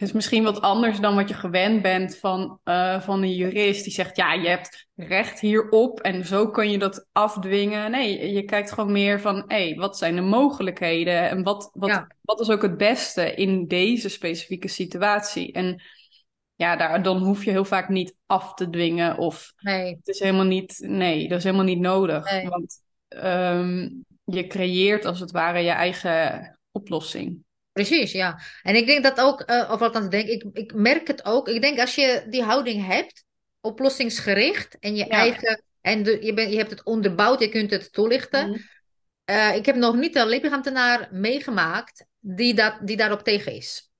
het 0.00 0.08
is 0.08 0.14
misschien 0.14 0.42
wat 0.42 0.60
anders 0.60 1.00
dan 1.00 1.14
wat 1.14 1.28
je 1.28 1.34
gewend 1.34 1.82
bent 1.82 2.16
van, 2.16 2.60
eh, 2.64 3.00
van 3.00 3.22
een 3.22 3.34
jurist 3.34 3.84
die 3.84 3.92
zegt, 3.92 4.16
ja, 4.16 4.32
je 4.32 4.48
hebt 4.48 4.88
recht 4.94 5.40
hierop 5.40 6.00
en 6.00 6.26
zo 6.26 6.50
kun 6.50 6.70
je 6.70 6.78
dat 6.78 7.06
afdwingen. 7.12 7.90
Nee, 7.90 8.32
je 8.32 8.42
kijkt 8.44 8.72
gewoon 8.72 8.92
meer 8.92 9.20
van, 9.20 9.36
hé, 9.36 9.68
hey, 9.68 9.74
wat 9.74 9.98
zijn 9.98 10.14
de 10.14 10.20
mogelijkheden 10.20 11.28
en 11.28 11.42
wat, 11.42 11.70
wat, 11.72 11.88
Ja, 11.88 12.06
wat 12.20 12.40
is 12.40 12.50
ook 12.50 12.62
het 12.62 12.76
beste 12.76 13.34
in 13.34 13.66
deze 13.66 14.08
specifieke 14.08 14.68
situatie? 14.68 15.52
En 15.52 15.82
ja, 16.54 16.76
daar, 16.76 17.02
dan 17.02 17.18
hoef 17.18 17.44
je 17.44 17.50
heel 17.50 17.64
vaak 17.64 17.88
niet 17.88 18.14
af 18.26 18.54
te 18.54 18.70
dwingen 18.70 19.18
of 19.18 19.52
nee, 19.56 19.96
het 19.96 20.08
is 20.08 20.18
helemaal 20.18 20.44
niet, 20.44 20.78
nee, 20.86 21.28
dat 21.28 21.38
is 21.38 21.44
helemaal 21.44 21.64
niet 21.64 21.80
nodig. 21.80 22.30
nee. 22.30 22.48
Want 22.48 22.82
ehm, 23.08 23.88
je 24.24 24.46
creëert 24.46 25.04
als 25.04 25.20
het 25.20 25.30
ware 25.30 25.58
je 25.58 25.70
eigen 25.70 26.58
oplossing. 26.70 27.44
Precies, 27.86 28.12
ja. 28.12 28.40
En 28.62 28.74
ik 28.76 28.86
denk 28.86 29.02
dat 29.02 29.20
ook, 29.20 29.40
eh, 29.40 29.70
of 29.72 29.80
althans, 29.80 30.08
denk, 30.08 30.28
ik, 30.28 30.44
ik 30.52 30.74
merk 30.74 31.06
het 31.06 31.24
ook. 31.24 31.48
Ik 31.48 31.60
denk 31.60 31.78
als 31.78 31.94
je 31.94 32.26
die 32.30 32.42
houding 32.42 32.86
hebt, 32.86 33.24
oplossingsgericht 33.60 34.78
en 34.78 34.96
je 34.96 35.04
Ja. 35.04 35.10
eigen, 35.10 35.62
en 35.80 36.02
de, 36.02 36.18
je, 36.24 36.34
bent 36.34 36.50
je 36.50 36.56
hebt 36.56 36.70
het 36.70 36.84
onderbouwd, 36.84 37.40
je 37.40 37.48
kunt 37.48 37.70
het 37.70 37.92
toelichten. 37.92 38.48
Mhm. 38.48 38.58
Eh, 39.24 39.54
ik 39.56 39.66
heb 39.66 39.76
nog 39.76 39.94
niet 39.94 40.16
een 40.16 40.26
leerplichtambtenaar 40.26 41.08
meegemaakt 41.10 42.06
die, 42.18 42.54
dat, 42.54 42.78
die 42.84 42.96
daarop 42.96 43.22
tegen 43.22 43.52
is. 43.52 43.90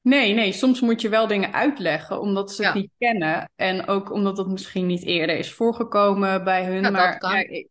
Nee, 0.00 0.34
nee, 0.34 0.52
soms 0.52 0.80
moet 0.80 1.00
je 1.00 1.08
wel 1.08 1.26
dingen 1.26 1.52
uitleggen 1.52 2.20
omdat 2.20 2.52
ze 2.52 2.64
het 2.64 2.74
Ja, 2.74 2.80
niet 2.80 2.90
kennen. 2.98 3.50
En 3.56 3.86
ook 3.86 4.12
omdat 4.12 4.38
het 4.38 4.46
misschien 4.46 4.86
niet 4.86 5.04
eerder 5.04 5.36
is 5.36 5.52
voorgekomen 5.52 6.44
bij 6.44 6.64
hun. 6.64 6.82
ja 6.82 6.90
Maar 6.90 7.18
kan. 7.18 7.30
ja, 7.30 7.38
ik, 7.48 7.66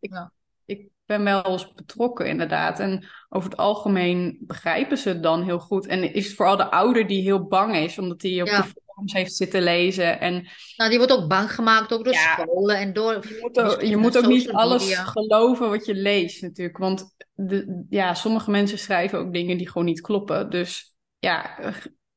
ik 0.64 0.88
ben 1.06 1.24
wel 1.24 1.44
eens 1.44 1.72
betrokken 1.72 2.26
inderdaad. 2.26 2.80
En 2.80 3.06
over 3.28 3.50
het 3.50 3.58
algemeen 3.58 4.38
begrijpen 4.40 4.98
ze 4.98 5.08
het 5.08 5.22
dan 5.22 5.42
heel 5.42 5.58
goed. 5.58 5.86
En 5.86 6.14
is 6.14 6.26
het 6.26 6.36
vooral 6.36 6.56
de 6.56 6.70
ouder 6.70 7.06
die 7.06 7.22
heel 7.22 7.46
bang 7.46 7.76
is, 7.76 7.98
omdat 7.98 8.22
hij 8.22 8.40
op 8.40 8.46
de 8.46 8.52
ja. 8.52 8.64
forums 8.64 9.12
heeft 9.12 9.34
zitten 9.34 9.62
lezen. 9.62 10.20
En 10.20 10.48
Nou, 10.76 10.90
die 10.90 10.98
wordt 10.98 11.12
ook 11.12 11.28
bang 11.28 11.52
gemaakt, 11.54 11.92
ook 11.92 12.04
door 12.04 12.12
ja, 12.12 12.38
scholen 12.38 12.76
en 12.76 12.92
door 12.92 13.12
Je 13.12 13.38
moet 13.40 13.60
ook, 13.60 13.80
je 13.80 13.88
de 13.90 13.96
moet 13.96 14.18
ook 14.18 14.26
niet 14.26 14.52
alles 14.52 14.82
media. 14.82 15.04
geloven 15.04 15.68
wat 15.68 15.86
je 15.86 15.94
leest 15.94 16.42
natuurlijk. 16.42 16.78
Want 16.78 17.14
de, 17.34 17.84
ja, 17.90 18.14
sommige 18.14 18.50
mensen 18.50 18.78
schrijven 18.78 19.18
ook 19.18 19.32
dingen 19.32 19.58
die 19.58 19.68
gewoon 19.68 19.86
niet 19.86 20.00
kloppen. 20.00 20.50
Dus 20.50 20.94
ja, 21.18 21.58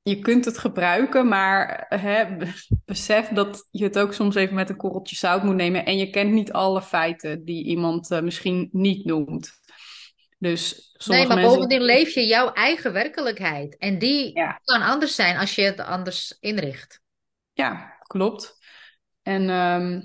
je 0.08 0.20
kunt 0.20 0.46
het 0.46 0.58
gebruiken, 0.58 1.28
maar 1.28 1.86
hè, 1.90 2.36
be- 2.38 2.54
besef 2.86 3.28
dat 3.28 3.68
je 3.72 3.84
het 3.84 4.00
ook 4.00 4.14
soms 4.14 4.36
even 4.36 4.56
met 4.56 4.70
een 4.70 4.76
korreltje 4.78 5.16
zout 5.16 5.44
moet 5.44 5.56
nemen. 5.56 5.86
En 5.86 5.98
je 5.98 6.10
kent 6.10 6.32
niet 6.32 6.52
alle 6.52 6.82
feiten 6.82 7.46
die 7.46 7.66
iemand 7.66 8.12
eh, 8.12 8.22
misschien 8.22 8.70
niet 8.72 9.06
noemt. 9.06 9.52
Dus 10.40 10.92
Nee, 11.06 11.28
maar 11.28 11.36
mensen... 11.36 11.54
bovendien 11.54 11.82
leef 11.82 12.14
je 12.14 12.26
jouw 12.26 12.54
eigen 12.54 12.94
werkelijkheid. 12.94 13.78
En 13.78 14.00
die 14.00 14.38
Ja, 14.38 14.60
kan 14.64 14.82
anders 14.82 15.16
zijn 15.16 15.38
als 15.38 15.56
je 15.56 15.62
het 15.62 15.80
anders 15.80 16.38
inricht. 16.40 17.02
ja, 17.54 17.98
klopt. 18.08 18.58
En 19.22 19.50
ehm, 19.50 20.02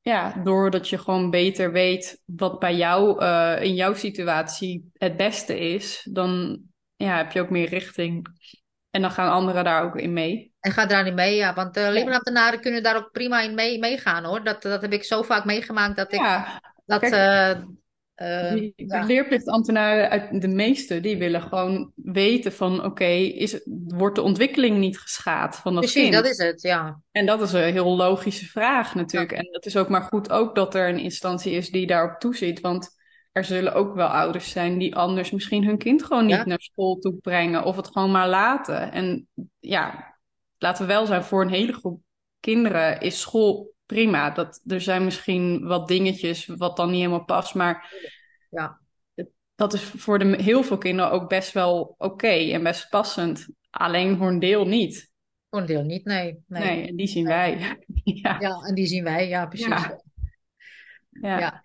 ja, 0.00 0.32
doordat 0.42 0.88
je 0.88 0.98
gewoon 0.98 1.30
beter 1.30 1.72
weet 1.72 2.22
wat 2.24 2.58
bij 2.58 2.74
jou 2.76 3.20
eh, 3.24 3.62
in 3.62 3.74
jouw 3.74 3.94
situatie 3.94 4.90
het 4.92 5.16
beste 5.16 5.58
is, 5.58 6.08
dan 6.12 6.60
ja, 6.96 7.16
heb 7.16 7.32
je 7.32 7.40
ook 7.40 7.50
meer 7.50 7.68
richting. 7.68 8.26
En 8.94 9.02
dan 9.02 9.10
gaan 9.10 9.32
anderen 9.32 9.64
daar 9.64 9.84
ook 9.84 9.96
in 9.96 10.12
mee. 10.12 10.52
En 10.60 10.72
ga 10.72 10.86
daar 10.86 11.04
niet 11.04 11.14
mee, 11.14 11.36
ja. 11.36 11.54
Want 11.54 11.76
uh, 11.76 11.82
Ja, 11.82 11.90
leerplichtambtenaren 11.90 12.60
kunnen 12.60 12.82
daar 12.82 12.96
ook 12.96 13.10
prima 13.12 13.40
in 13.40 13.54
mee, 13.54 13.78
meegaan, 13.78 14.24
hoor. 14.24 14.44
Dat, 14.44 14.62
dat 14.62 14.80
heb 14.80 14.92
ik 14.92 15.04
zo 15.04 15.22
vaak 15.22 15.44
meegemaakt 15.44 15.96
dat 15.96 16.12
ik 16.12 16.18
ja. 16.20 16.60
dat... 16.86 17.00
kijk, 17.00 17.12
eh, 17.12 17.50
eh, 18.14 18.52
die, 18.52 18.72
ja, 18.76 19.04
leerplichtambtenaren, 19.04 20.10
uit 20.10 20.40
de 20.40 20.48
meeste, 20.48 21.00
die 21.00 21.16
willen 21.16 21.42
gewoon 21.42 21.92
weten 21.94 22.52
van, 22.52 22.84
oké, 22.84 23.04
is 23.04 23.60
wordt 23.86 24.14
de 24.14 24.22
ontwikkeling 24.22 24.78
niet 24.78 24.98
geschaad 24.98 25.56
van 25.56 25.74
dat 25.74 25.82
precies, 25.82 26.10
dat 26.10 26.22
kind? 26.22 26.38
is 26.38 26.46
het, 26.46 26.62
ja. 26.62 27.00
En 27.10 27.26
dat 27.26 27.42
is 27.42 27.52
een 27.52 27.72
heel 27.72 27.96
logische 27.96 28.46
vraag 28.46 28.94
Ja, 28.94 29.00
natuurlijk. 29.00 29.32
En 29.32 29.48
dat 29.52 29.66
is 29.66 29.76
ook 29.76 29.88
maar 29.88 30.02
goed 30.02 30.30
ook 30.30 30.54
dat 30.54 30.74
er 30.74 30.88
een 30.88 30.98
instantie 30.98 31.52
is 31.52 31.70
die 31.70 31.86
daarop 31.86 32.18
toeziet. 32.18 32.60
Want 32.60 32.90
er 33.34 33.44
zullen 33.44 33.74
ook 33.74 33.94
wel 33.94 34.06
ouders 34.06 34.50
zijn 34.50 34.78
die 34.78 34.96
anders 34.96 35.30
misschien 35.30 35.64
hun 35.64 35.78
kind 35.78 36.04
gewoon 36.04 36.26
niet 36.26 36.36
ja, 36.36 36.44
naar 36.44 36.60
school 36.60 36.98
toe 36.98 37.14
brengen 37.14 37.64
of 37.64 37.76
het 37.76 37.86
gewoon 37.86 38.10
maar 38.10 38.28
laten. 38.28 38.92
En 38.92 39.28
ja, 39.58 40.14
laten 40.58 40.86
we 40.86 40.92
wel 40.92 41.06
zijn, 41.06 41.24
voor 41.24 41.42
een 41.42 41.50
hele 41.50 41.72
groep 41.72 42.00
kinderen 42.40 43.00
is 43.00 43.20
school 43.20 43.74
prima. 43.86 44.30
Dat, 44.30 44.60
er 44.66 44.80
zijn 44.80 45.04
misschien 45.04 45.66
wat 45.66 45.88
dingetjes 45.88 46.46
wat 46.46 46.76
dan 46.76 46.90
niet 46.90 46.96
helemaal 46.96 47.24
past, 47.24 47.54
maar 47.54 47.94
ja. 48.50 48.80
dat 49.54 49.72
is 49.72 49.82
voor 49.82 50.18
de, 50.18 50.42
heel 50.42 50.62
veel 50.62 50.78
kinderen 50.78 51.10
ook 51.10 51.28
best 51.28 51.52
wel 51.52 51.94
oké 51.98 52.52
en 52.52 52.62
best 52.62 52.88
passend. 52.88 53.48
Alleen 53.70 54.16
voor 54.16 54.28
een 54.28 54.38
deel 54.38 54.66
niet. 54.66 55.12
Voor 55.50 55.60
een 55.60 55.66
deel 55.66 55.82
niet, 55.82 56.04
nee, 56.04 56.42
nee, 56.46 56.62
Nee, 56.62 56.88
en 56.88 56.96
die 56.96 57.06
zien 57.06 57.24
nee. 57.24 57.34
wij. 57.34 57.78
Ja, 58.22 58.36
Ja, 58.40 58.60
en 58.62 58.74
die 58.74 58.86
zien 58.86 59.04
wij, 59.04 59.28
ja, 59.28 59.46
precies. 59.46 59.66
ja, 61.10 61.38
ja. 61.38 61.64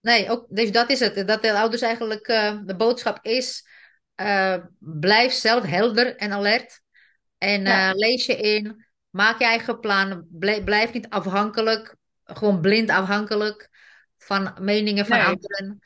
Nee, 0.00 0.30
ook, 0.30 0.46
dus 0.48 0.72
dat 0.72 0.90
is 0.90 1.00
het. 1.00 1.26
Dat 1.26 1.42
de 1.42 1.52
ouders 1.52 1.82
eigenlijk, 1.82 2.26
eh, 2.26 2.58
de 2.64 2.76
boodschap 2.76 3.18
is, 3.22 3.66
eh, 4.14 4.56
blijf 4.78 5.32
zelf 5.32 5.64
helder 5.64 6.16
en 6.16 6.32
alert. 6.32 6.80
En 7.38 7.64
Ja, 7.64 7.88
eh, 7.88 7.96
lees 7.96 8.26
je 8.26 8.36
in, 8.36 8.86
maak 9.10 9.38
je 9.38 9.44
eigen 9.44 9.80
plan. 9.80 10.26
Blijf, 10.30 10.64
blijf 10.64 10.92
niet 10.92 11.08
afhankelijk, 11.08 11.96
gewoon 12.24 12.60
blind 12.60 12.90
afhankelijk 12.90 13.68
van 14.18 14.56
meningen 14.60 15.06
van 15.06 15.16
nee. 15.16 15.26
anderen. 15.26 15.78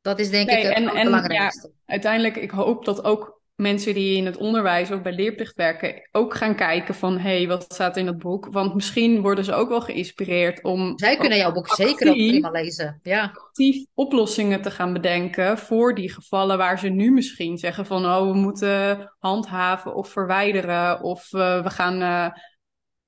Dat 0.00 0.18
is 0.18 0.30
denk 0.30 0.50
ik 0.50 0.62
het 0.62 0.74
en, 0.74 0.88
en 0.88 1.32
ja, 1.32 1.50
uiteindelijk, 1.86 2.36
ik 2.36 2.50
hoop 2.50 2.84
dat 2.84 3.04
ook 3.04 3.37
mensen 3.60 3.94
die 3.94 4.16
in 4.16 4.26
het 4.26 4.36
onderwijs 4.36 4.90
of 4.90 5.02
bij 5.02 5.12
leerplicht 5.12 5.56
werken, 5.56 6.08
ook 6.12 6.34
gaan 6.34 6.54
kijken 6.54 6.94
van, 6.94 7.18
hé, 7.18 7.36
hey, 7.36 7.48
wat 7.48 7.64
staat 7.68 7.94
er 7.94 8.00
in 8.00 8.06
dat 8.06 8.18
boek? 8.18 8.48
Want 8.50 8.74
misschien 8.74 9.20
worden 9.20 9.44
ze 9.44 9.52
ook 9.52 9.68
wel 9.68 9.80
geïnspireerd 9.80 10.64
om 10.64 10.98
Zij 10.98 11.16
kunnen 11.16 11.38
jouw 11.38 11.52
boek 11.52 11.68
zeker 11.68 12.08
ook 12.08 12.14
prima 12.14 12.50
lezen. 12.50 13.00
Ja, 13.02 13.30
actief 13.34 13.86
oplossingen 13.94 14.62
te 14.62 14.70
gaan 14.70 14.92
bedenken 14.92 15.58
voor 15.58 15.94
die 15.94 16.12
gevallen 16.12 16.58
waar 16.58 16.78
ze 16.78 16.88
nu 16.88 17.10
misschien 17.10 17.58
zeggen 17.58 17.86
van, 17.86 18.04
oh, 18.04 18.30
we 18.30 18.34
moeten 18.34 19.12
handhaven 19.18 19.94
of 19.94 20.08
verwijderen 20.08 21.02
of 21.02 21.32
eh, 21.32 21.62
we 21.62 21.70
gaan... 21.70 22.00
eh, 22.00 22.40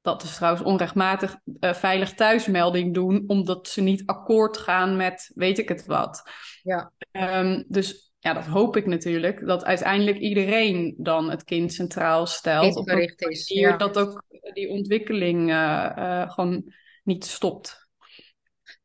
dat 0.03 0.23
is 0.23 0.37
trouwens 0.37 0.65
onrechtmatig 0.65 1.37
eh, 1.61 1.73
veilig 1.75 2.15
thuismelding 2.15 2.95
doen, 2.95 3.25
omdat 3.27 3.69
ze 3.69 3.81
niet 3.81 4.03
akkoord 4.07 4.59
gaan 4.59 4.97
met 4.97 5.31
weet 5.35 5.59
ik 5.59 5.69
het 5.69 5.87
wat. 5.87 6.23
ja, 6.63 6.93
Ehm, 7.13 7.63
dus 7.67 8.10
ja, 8.21 8.33
dat 8.33 8.47
hoop 8.47 8.77
ik 8.77 8.87
natuurlijk, 8.87 9.47
dat 9.47 9.65
uiteindelijk 9.65 10.19
iedereen 10.19 10.95
dan 10.99 11.31
het 11.31 11.45
kind 11.45 11.73
centraal 11.73 12.27
stelt 12.27 12.77
op 12.77 12.89
een 12.89 13.15
is. 13.17 13.49
Ja. 13.49 13.77
dat 13.77 13.99
ook 13.99 14.25
die 14.53 14.69
ontwikkeling 14.69 15.51
eh, 15.51 15.91
eh, 15.97 16.31
gewoon 16.31 16.75
niet 17.05 17.25
stopt. 17.25 17.89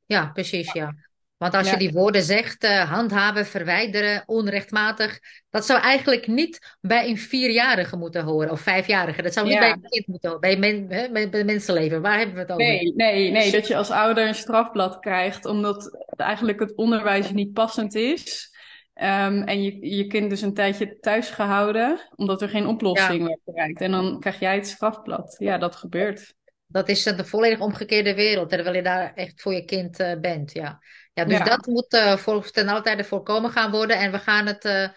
Ja, 0.06 0.30
precies, 0.34 0.72
ja. 0.72 0.94
Want 1.38 1.54
als 1.54 1.70
je 1.70 1.78
die 1.78 1.92
woorden 1.92 2.24
zegt, 2.24 2.64
eh, 2.64 2.92
handhaven, 2.92 3.46
verwijderen, 3.46 4.24
onrechtmatig, 4.26 5.20
dat 5.50 5.66
zou 5.66 5.82
eigenlijk 5.82 6.28
niet 6.28 6.78
bij 6.82 7.10
een 7.10 7.18
vierjarige 7.18 7.98
moeten 7.98 8.24
horen, 8.24 8.52
of 8.52 8.62
vijfjarige. 8.62 9.22
Dat 9.22 9.34
zou 9.34 9.48
niet 9.48 9.60
bij 9.60 9.72
een 9.72 9.90
kind 9.90 10.08
moeten 10.08 10.30
horen, 10.30 10.42
bij, 10.42 10.58
men, 10.58 10.86
hè, 10.90 11.12
bij, 11.12 11.30
bij 11.30 11.44
mensenleven. 11.44 12.02
Waar 12.02 12.18
hebben 12.18 12.36
we 12.36 12.42
het 12.42 12.52
over? 12.52 12.66
Nee, 12.66 12.94
nee, 12.96 13.32
nee, 13.32 13.52
dat 13.52 13.68
je 13.68 13.76
als 13.76 13.90
ouder 13.90 14.28
een 14.28 14.36
strafblad 14.36 15.00
krijgt 15.00 15.46
omdat 15.46 16.06
eigenlijk 16.16 16.60
het 16.60 16.76
onderwijs 16.76 17.32
niet 17.32 17.54
passend 17.54 17.96
is. 17.96 18.54
Ehm, 18.96 19.42
en 19.42 19.64
je, 19.64 19.96
je 19.96 20.08
kind 20.08 20.30
dus 20.30 20.42
een 20.42 20.54
tijdje 20.54 21.00
thuis 21.00 21.30
gehouden, 21.30 22.10
omdat 22.16 22.42
er 22.42 22.50
geen 22.50 22.64
ja, 22.64 22.70
oplossing 22.70 23.28
werd 23.28 23.40
bereikt. 23.44 23.82
En 23.82 23.92
dan 23.92 24.20
krijg 24.20 24.40
jij 24.40 24.56
het 24.56 24.68
strafblad. 24.68 25.36
Ja, 25.40 25.58
dat 25.58 25.76
gebeurt. 25.76 26.34
dat 26.66 26.90
is 26.90 27.06
een 27.06 27.26
volledig 27.26 27.60
omgekeerde 27.60 28.16
wereld, 28.16 28.50
terwijl 28.50 28.76
je 28.76 28.84
daar 28.84 29.14
echt 29.14 29.42
voor 29.42 29.54
je 29.54 29.66
kind 29.66 30.00
eh, 30.00 30.20
bent. 30.20 30.54
Ja. 30.54 30.80
Ja, 31.16 31.26
dus 31.26 31.38
Ja, 31.38 31.44
dat 31.44 31.66
moet 31.66 31.94
eh, 31.94 32.18
voor, 32.18 32.52
ten 32.52 32.68
alle 32.68 32.82
tijde 32.82 33.04
voorkomen 33.04 33.52
gaan 33.52 33.72
worden. 33.72 33.98
En 33.98 34.12
we 34.12 34.20
gaan 34.20 34.46
het, 34.46 34.66
eh, 34.66 34.90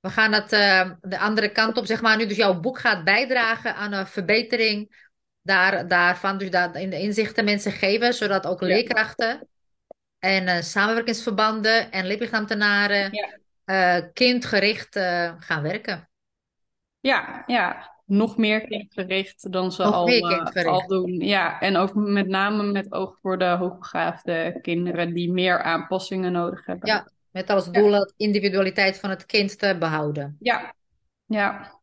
we 0.00 0.10
gaan 0.10 0.32
het 0.32 0.52
eh, 0.52 0.90
de 1.00 1.18
andere 1.18 1.48
kant 1.48 1.76
op, 1.76 1.86
zeg 1.86 2.02
maar, 2.02 2.16
nu 2.16 2.26
dus 2.26 2.36
jouw 2.36 2.60
boek 2.60 2.78
gaat 2.78 3.04
bijdragen 3.04 3.74
aan 3.74 3.92
een 3.92 4.06
verbetering 4.06 5.08
daar, 5.42 5.88
daarvan. 5.88 6.38
Dus 6.38 6.50
daar 6.50 6.76
in 6.76 6.90
de 6.90 6.98
inzichten 6.98 7.44
mensen 7.44 7.72
geven, 7.72 8.14
zodat 8.14 8.46
ook 8.46 8.60
ja, 8.60 8.66
leerkrachten 8.66 9.48
en 10.18 10.48
eh, 10.48 10.62
samenwerkingsverbanden 10.62 11.90
en 11.92 12.06
leerplichtambtenaren 12.06 13.12
ja. 13.12 13.38
eh, 13.64 14.04
kindgericht 14.12 14.96
eh, 14.96 15.32
gaan 15.38 15.62
werken. 15.62 16.08
Ja, 17.00 17.42
ja, 17.46 17.94
nog 18.04 18.36
meer 18.36 18.60
kindgericht 18.60 19.52
dan 19.52 19.72
ze 19.72 19.82
al, 19.82 20.08
al 20.64 20.86
doen. 20.86 21.12
Ja, 21.12 21.60
en 21.60 21.76
ook 21.76 21.94
met 21.94 22.28
name 22.28 22.62
met 22.62 22.92
oog 22.92 23.18
voor 23.20 23.38
de 23.38 23.44
hoogbegaafde 23.44 24.58
kinderen 24.62 25.14
die 25.14 25.32
meer 25.32 25.62
aanpassingen 25.62 26.32
nodig 26.32 26.66
hebben. 26.66 26.88
Ja, 26.88 27.08
met 27.30 27.50
als 27.50 27.64
Ja, 27.64 27.72
doel 27.72 27.90
de 27.90 28.12
individualiteit 28.16 28.98
van 28.98 29.10
het 29.10 29.26
kind 29.26 29.58
te 29.58 29.76
behouden. 29.78 30.36
ja, 30.40 30.74
ja. 31.26 31.74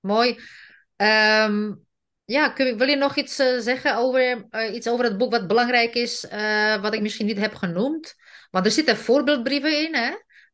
Mooi. 0.00 0.38
Ehm, 0.96 1.72
Ja, 2.30 2.48
kun 2.48 2.78
wil 2.78 2.88
je 2.88 2.96
nog 2.96 3.16
iets 3.16 3.38
eh, 3.38 3.58
zeggen 3.58 3.96
over, 3.96 4.46
eh, 4.50 4.74
iets 4.74 4.88
over 4.88 5.04
het 5.04 5.18
boek 5.18 5.30
wat 5.30 5.46
belangrijk 5.46 5.94
is, 5.94 6.26
eh, 6.28 6.82
wat 6.82 6.94
ik 6.94 7.00
misschien 7.00 7.26
niet 7.26 7.38
heb 7.38 7.54
genoemd? 7.54 8.14
Want 8.50 8.64
er 8.64 8.72
zitten 8.72 8.96
voorbeeldbrieven 8.96 9.86
in, 9.86 9.94
hè? 9.94 10.10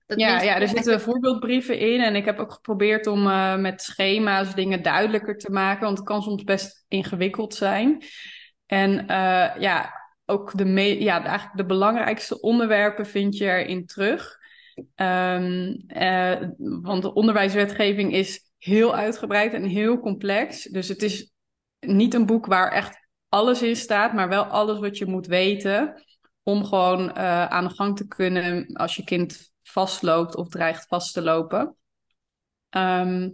Dat 0.07 0.21
Ja, 0.21 0.43
ja, 0.43 0.61
er 0.61 0.69
zitten 0.69 1.01
voorbeeldbrieven 1.01 1.79
in 1.79 2.01
en 2.01 2.17
ik 2.17 2.25
heb 2.25 2.39
ook 2.39 2.53
geprobeerd 2.53 3.07
om 3.07 3.23
met 3.61 3.83
schema's 3.83 4.55
dingen 4.55 4.83
duidelijker 4.83 5.39
te 5.39 5.51
maken, 5.51 5.85
want 5.85 5.99
het 5.99 6.07
kan 6.07 6.23
soms 6.23 6.45
best 6.45 6.85
ingewikkeld 6.89 7.55
zijn. 7.55 8.03
En 8.67 9.07
eh, 9.09 9.61
ja, 9.61 9.93
ook 10.25 10.57
de, 10.59 10.65
me 10.65 11.03
ja, 11.03 11.25
eigenlijk 11.25 11.57
de 11.57 11.67
belangrijkste 11.67 12.41
onderwerpen 12.41 13.07
vind 13.07 13.37
je 13.37 13.45
erin 13.45 13.87
terug. 13.87 14.39
Ehm, 14.95 15.75
eh, 15.87 16.49
want 16.59 17.03
de 17.03 17.15
onderwijswetgeving 17.15 18.12
is 18.12 18.41
heel 18.59 18.95
uitgebreid 18.95 19.53
en 19.53 19.65
heel 19.65 20.01
complex. 20.01 20.62
Dus 20.62 20.89
het 20.89 21.03
is 21.03 21.35
niet 21.81 22.15
een 22.15 22.27
boek 22.27 22.47
waar 22.47 22.73
echt 22.73 23.07
alles 23.29 23.62
in 23.62 23.77
staat, 23.77 24.12
maar 24.12 24.29
wel 24.29 24.45
alles 24.45 24.79
wat 24.79 24.99
je 24.99 25.07
moet 25.07 25.27
weten 25.27 26.03
om 26.43 26.65
gewoon 26.65 27.12
eh, 27.15 27.47
aan 27.47 27.65
de 27.65 27.75
gang 27.75 27.97
te 27.97 28.07
kunnen 28.09 28.67
als 28.73 28.97
je 28.97 29.05
kind 29.05 29.53
vastloopt 29.62 30.37
of 30.37 30.49
dreigt 30.49 30.87
vast 30.89 31.12
te 31.15 31.23
lopen. 31.23 31.77
Ehm, 32.71 33.29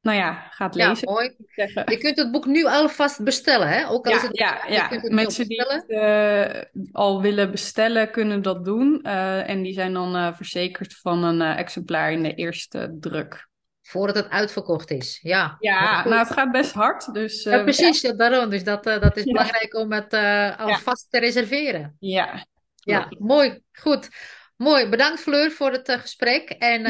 nou 0.00 0.18
ja, 0.18 0.46
ga 0.50 0.66
het 0.66 0.74
Ja, 0.74 0.88
lezen. 0.88 1.08
mooi. 1.12 1.36
Je 1.84 1.98
kunt 1.98 2.16
het 2.16 2.30
boek 2.30 2.46
nu 2.46 2.64
alvast 2.66 3.22
bestellen, 3.24 3.68
hè? 3.68 3.88
Ook 3.88 4.06
al 4.06 4.12
is 4.12 4.20
Ja, 4.20 4.26
het, 4.28 4.38
ja, 4.38 4.66
ja. 4.68 4.88
het 4.88 5.12
Mensen 5.12 5.48
die 5.48 5.60
het 5.60 5.88
eh, 5.88 6.62
al 6.92 7.22
willen 7.22 7.50
bestellen, 7.50 8.10
kunnen 8.10 8.42
dat 8.42 8.64
doen. 8.64 9.02
Eh, 9.02 9.48
en 9.48 9.62
die 9.62 9.72
zijn 9.72 9.92
dan 9.92 10.36
verzekerd 10.36 10.94
van 10.96 11.22
een 11.24 11.40
exemplaar 11.56 12.12
in 12.12 12.22
de 12.22 12.34
eerste 12.34 12.96
druk. 13.00 13.48
Voordat 13.86 14.16
het 14.16 14.28
uitverkocht 14.28 14.90
is. 14.90 15.18
Ja, 15.22 15.56
Ja, 15.60 16.04
nou, 16.04 16.18
het 16.18 16.30
gaat 16.32 16.52
best 16.52 16.72
hard. 16.72 17.14
Dus 17.14 17.42
Ja, 17.42 17.58
eh, 17.58 17.62
precies. 17.62 18.00
Ja, 18.00 18.12
daarom. 18.12 18.50
Dus 18.50 18.64
dat, 18.64 18.86
eh, 18.86 19.00
dat 19.00 19.16
is 19.16 19.24
ja, 19.24 19.32
belangrijk 19.32 19.74
om 19.74 19.92
het 19.92 20.12
eh, 20.12 20.58
alvast 20.58 21.06
te 21.10 21.18
reserveren. 21.18 21.96
ja, 21.98 22.46
Ja, 22.74 23.06
mooi. 23.18 23.62
Goed. 23.72 24.08
Mooi. 24.56 24.88
Bedankt 24.88 25.20
Fleur 25.20 25.50
voor 25.50 25.72
het 25.72 25.88
eh, 25.88 25.98
gesprek. 25.98 26.50
En 26.50 26.86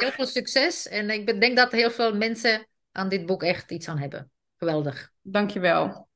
heel 0.00 0.10
veel 0.10 0.26
succes. 0.26 0.88
En 0.88 1.10
ik 1.10 1.40
denk 1.40 1.56
dat 1.56 1.72
heel 1.72 1.90
veel 1.90 2.14
mensen 2.14 2.66
aan 2.92 3.08
dit 3.08 3.26
boek 3.26 3.42
echt 3.42 3.70
iets 3.70 3.88
aan 3.88 3.98
hebben. 3.98 4.30
Geweldig. 4.58 5.10
Dankjewel. 5.22 6.08